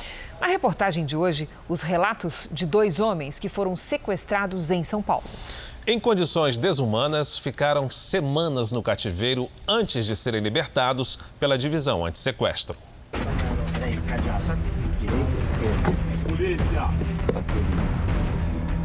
[0.41, 5.27] Na reportagem de hoje, os relatos de dois homens que foram sequestrados em São Paulo.
[5.87, 12.79] Em condições desumanas, ficaram semanas no cativeiro antes de serem libertados pela divisão anti-sequestro.
[16.27, 17.94] Polícia!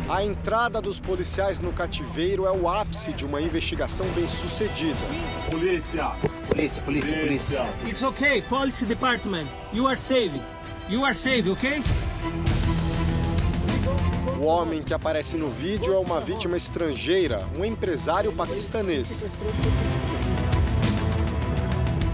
[0.10, 4.98] A entrada dos policiais no cativeiro é o ápice de uma investigação bem sucedida.
[5.52, 6.08] Polícia!
[6.48, 7.70] Polícia, polícia, polícia.
[7.86, 9.46] It's okay, police department.
[9.72, 10.42] You are safe.
[10.90, 11.84] You are safe, okay?
[14.42, 19.38] O homem que aparece no vídeo é uma vítima estrangeira, um empresário paquistanês.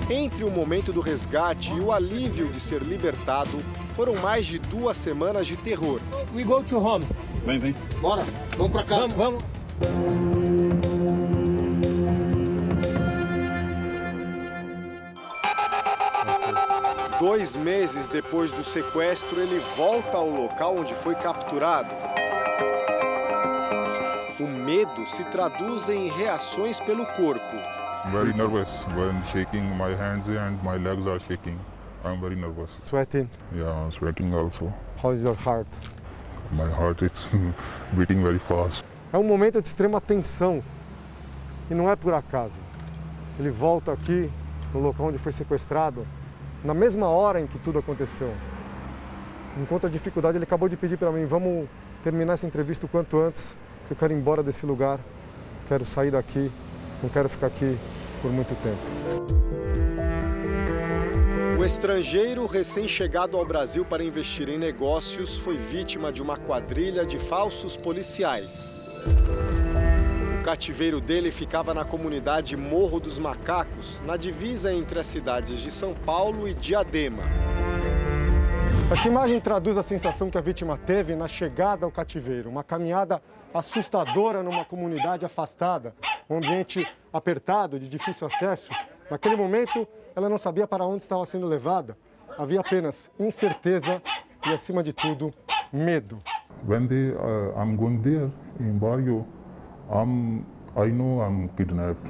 [0.09, 4.97] Entre o momento do resgate e o alívio de ser libertado, foram mais de duas
[4.97, 6.01] semanas de terror.
[6.33, 7.05] We go to home.
[7.45, 7.75] Vem, vem.
[8.01, 8.23] Bora,
[8.57, 8.95] vamos pra cá.
[8.95, 9.43] Vamos, vamos.
[17.19, 21.89] Dois meses depois do sequestro, ele volta ao local onde foi capturado.
[24.39, 27.55] O medo se traduz em reações pelo corpo.
[28.11, 31.57] Very nervous when shaking my hands and my legs are shaking.
[32.03, 32.69] I'm very nervous.
[32.85, 33.29] Sweating?
[33.55, 34.73] Yeah, I'm sweating also.
[35.01, 35.67] How is your heart?
[36.51, 37.11] My heart is
[37.93, 38.83] beating very fast.
[39.11, 40.63] É um momento de extrema tensão
[41.69, 42.59] e não é por acaso.
[43.39, 44.29] Ele volta aqui
[44.73, 46.05] no local onde foi sequestrado
[46.63, 48.33] na mesma hora em que tudo aconteceu.
[49.57, 51.67] Enquanto a dificuldade, ele acabou de pedir para mim: vamos
[52.03, 53.55] terminar essa entrevista o quanto antes,
[53.87, 54.99] que eu quero ir embora desse lugar,
[55.67, 56.51] quero sair daqui,
[57.01, 57.77] não quero ficar aqui
[58.21, 59.44] por muito tempo.
[61.57, 67.17] O estrangeiro recém-chegado ao Brasil para investir em negócios foi vítima de uma quadrilha de
[67.17, 68.75] falsos policiais.
[70.39, 75.71] O cativeiro dele ficava na comunidade Morro dos Macacos, na divisa entre as cidades de
[75.71, 77.23] São Paulo e Diadema.
[78.91, 83.21] Essa imagem traduz a sensação que a vítima teve na chegada ao cativeiro, uma caminhada
[83.53, 85.95] assustadora numa comunidade afastada,
[86.29, 88.71] um ambiente apertado, de difícil acesso.
[89.09, 91.95] Naquele momento, ela não sabia para onde estava sendo levada.
[92.37, 94.01] Havia apenas incerteza
[94.45, 95.31] e, acima de tudo,
[95.71, 96.17] medo.
[96.67, 99.25] When they, uh, I'm going there in Barrio,
[99.91, 100.43] I'm,
[100.75, 102.01] I know I'm kidnapped.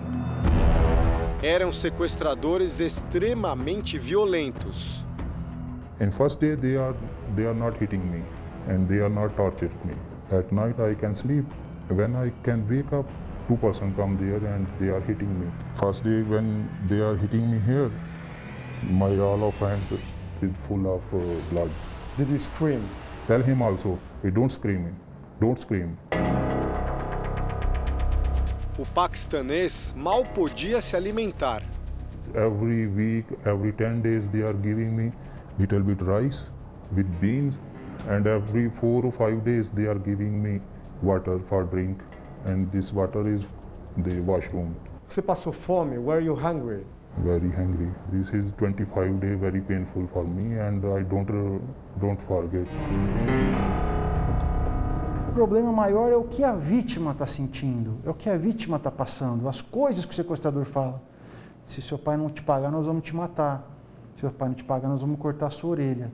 [1.44, 5.06] Eram sequestradores extremamente violentos.
[6.00, 6.96] In first day they are
[7.36, 8.24] they are not hitting me
[8.68, 9.96] and they are not torturing me.
[10.32, 11.46] At night I can sleep.
[11.90, 13.06] When I can wake up,
[13.48, 15.48] two person come there and they are hitting me.
[15.76, 17.92] First day when they are hitting me here,
[18.84, 19.92] my all of hands
[20.42, 21.20] is full of uh,
[21.52, 21.70] blood.
[22.18, 22.88] Did you scream?
[23.28, 24.96] Tell him also, hey, don't scream,
[25.40, 25.98] don't scream.
[28.78, 31.64] O paquistanês mal podia se alimentar.
[32.34, 35.12] Every week, every 10 days they are giving me
[35.58, 36.50] little bit rice
[36.96, 37.58] with beans
[38.10, 40.60] and every four or five days they are giving me
[41.02, 42.02] water for drink
[42.46, 43.44] and this water is
[43.98, 44.76] the washroom.
[45.08, 45.98] Você passou fome?
[45.98, 46.84] Were you hungry?
[47.24, 47.90] Very hungry.
[48.12, 51.60] This is 25 day very painful for me and I don't uh,
[52.00, 52.68] don't forget.
[55.30, 58.78] O problema maior é o que a vítima está sentindo, é o que a vítima
[58.78, 61.02] está passando, as coisas que o sequestrador fala.
[61.68, 63.70] Se seu pai não te pagar, nós vamos te matar.
[64.16, 66.12] Se seu pai não te pagar, nós vamos cortar a sua orelha.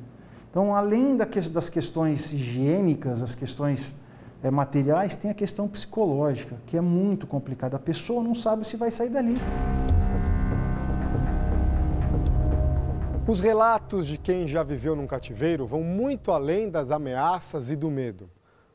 [0.50, 3.96] Então, além das questões higiênicas, as questões
[4.44, 7.76] é, materiais, tem a questão psicológica, que é muito complicada.
[7.76, 9.36] A pessoa não sabe se vai sair dali.
[13.28, 17.90] Os relatos de quem já viveu num cativeiro vão muito além das ameaças e do
[17.90, 18.30] medo.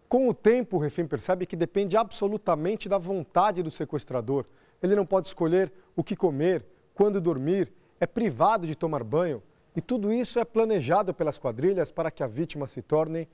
[0.08, 4.46] Com o tempo, o refém percebe que depende absolutamente da vontade do sequestrador.
[4.80, 6.64] Ele não pode escolher o que comer,
[6.94, 9.42] quando dormir, é privado de tomar banho.
[9.74, 13.28] E tudo isso é planejado pelas quadrilhas para que a vítima se torne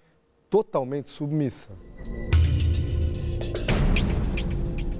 [0.52, 1.70] totalmente submissa.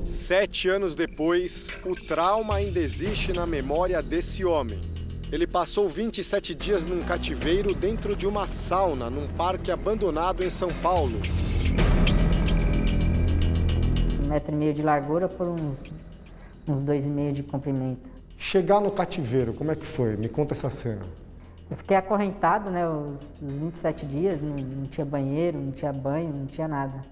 [0.06, 4.80] Sete anos depois, o trauma ainda existe na memória desse homem.
[5.30, 10.68] Ele passou 27 dias num cativeiro dentro de uma sauna num parque abandonado em São
[10.82, 11.20] Paulo.
[14.22, 15.82] Um metro e meio de largura por uns,
[16.66, 18.10] uns dois e meio de comprimento.
[18.38, 20.16] Chegar no cativeiro, como é que foi?
[20.16, 21.04] Me conta essa cena.
[21.72, 26.30] Eu fiquei acorrentado, né, os, os 27 dias, não, não tinha banheiro, não tinha banho,
[26.30, 27.02] não tinha nada.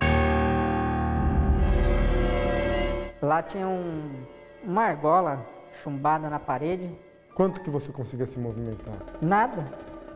[3.23, 4.27] Lá tinha um,
[4.63, 6.95] uma argola chumbada na parede.
[7.35, 8.99] Quanto que você conseguia se movimentar?
[9.23, 9.65] Nada.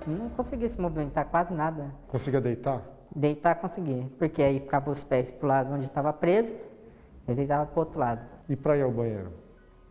[0.06, 1.94] Não conseguia se movimentar, quase nada.
[2.08, 2.82] Conseguia deitar?
[3.16, 6.54] Deitar consegui, porque aí ficava os pés pro lado onde estava preso,
[7.26, 8.20] eu deitava pro outro lado.
[8.46, 9.32] E para ir ao banheiro?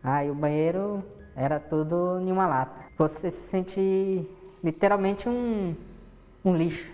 [0.00, 1.02] Ah, e o banheiro
[1.34, 2.84] era tudo em uma lata.
[2.96, 4.30] Você se sente
[4.64, 5.76] literalmente um,
[6.42, 6.90] um lixo.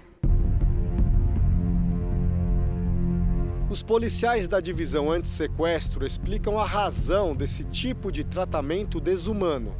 [3.71, 9.77] Os policiais da divisão anti-sequestro explicam a razão desse tipo de tratamento desumano.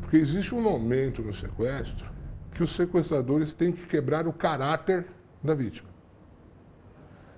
[0.00, 2.06] Porque existe um momento no sequestro
[2.54, 5.06] que os sequestradores têm que quebrar o caráter
[5.42, 5.88] da vítima.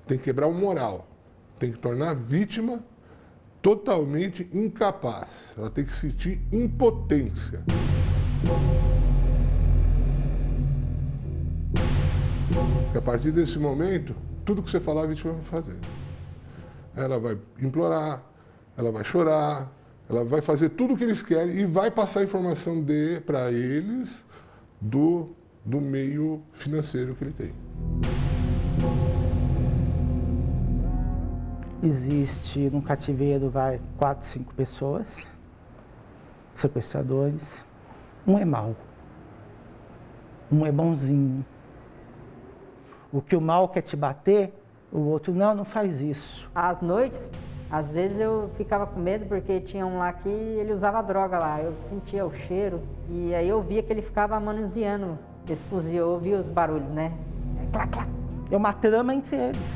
[0.07, 1.09] Tem que quebrar o moral.
[1.59, 2.85] Tem que tornar a vítima
[3.63, 5.55] totalmente incapaz.
[5.57, 7.65] Ela tem que sentir impotência.
[12.95, 15.79] E a partir desse momento, tudo que você falar, a vítima vai fazer.
[16.97, 18.23] Ela vai implorar,
[18.77, 19.71] ela vai chorar,
[20.09, 23.53] ela vai fazer tudo o que eles querem e vai passar a informação de para
[23.53, 24.25] eles
[24.81, 25.31] do,
[25.65, 27.53] do meio financeiro que ele tem.
[31.83, 35.29] Existe no cativeiro vai quatro, cinco pessoas,
[36.57, 37.65] sequestradores.
[38.27, 38.75] Um é mau,
[40.51, 41.45] um é bonzinho.
[43.13, 44.53] O que o mal quer te bater,
[44.93, 46.51] o outro não, não faz isso.
[46.55, 47.33] Às noites,
[47.71, 51.61] às vezes eu ficava com medo porque tinha um lá que ele usava droga lá.
[51.61, 56.11] Eu sentia o cheiro e aí eu via que ele ficava manuseando esse fuzil, eu
[56.11, 57.13] ouvia os barulhos, né?
[57.73, 58.11] Clac, clac.
[58.51, 59.69] É uma trama entre eles,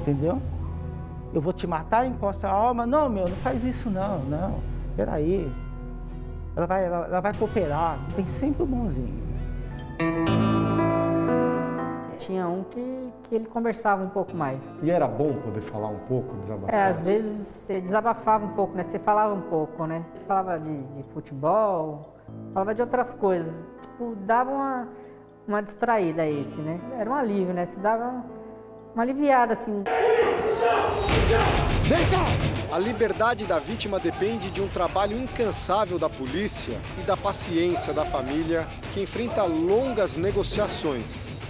[0.00, 0.40] entendeu?
[1.32, 2.86] Eu vou te matar, encosta a alma.
[2.86, 4.60] Não, meu, não faz isso não, não.
[4.96, 5.50] Peraí.
[6.56, 7.98] Ela vai, ela, ela vai cooperar.
[8.14, 9.24] Tem sempre o bonzinho.
[12.24, 14.74] Tinha um que, que ele conversava um pouco mais.
[14.82, 16.74] E era bom poder falar um pouco, desabafar?
[16.74, 18.82] É, às vezes você desabafava um pouco, né?
[18.82, 20.02] Você falava um pouco, né?
[20.14, 22.14] Você falava de, de futebol,
[22.54, 23.54] falava de outras coisas.
[23.82, 24.88] Tipo, dava uma,
[25.46, 26.80] uma distraída a esse, né?
[26.98, 27.66] Era um alívio, né?
[27.66, 28.24] Você dava
[28.94, 29.84] uma aliviada, assim.
[31.82, 32.74] Vem cá!
[32.74, 38.04] A liberdade da vítima depende de um trabalho incansável da polícia e da paciência da
[38.06, 41.43] família que enfrenta longas negociações.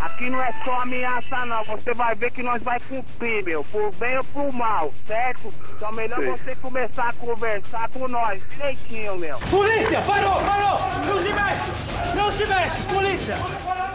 [0.00, 3.94] Aqui não é só ameaça não, você vai ver que nós vai cumprir, meu, por
[3.96, 5.52] bem ou por mal, certo?
[5.76, 6.30] Então melhor Sim.
[6.30, 9.38] você começar a conversar com nós, direitinho, meu.
[9.38, 10.80] Polícia, parou, parou!
[11.06, 12.16] Não se mexe!
[12.16, 13.34] Não se mexe, polícia!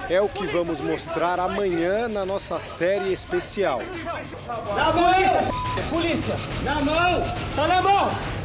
[0.07, 3.81] É o que vamos mostrar amanhã na nossa série especial.
[4.75, 6.35] Na mão, polícia!
[6.63, 7.23] Na mão!
[7.55, 8.44] Tá na mão!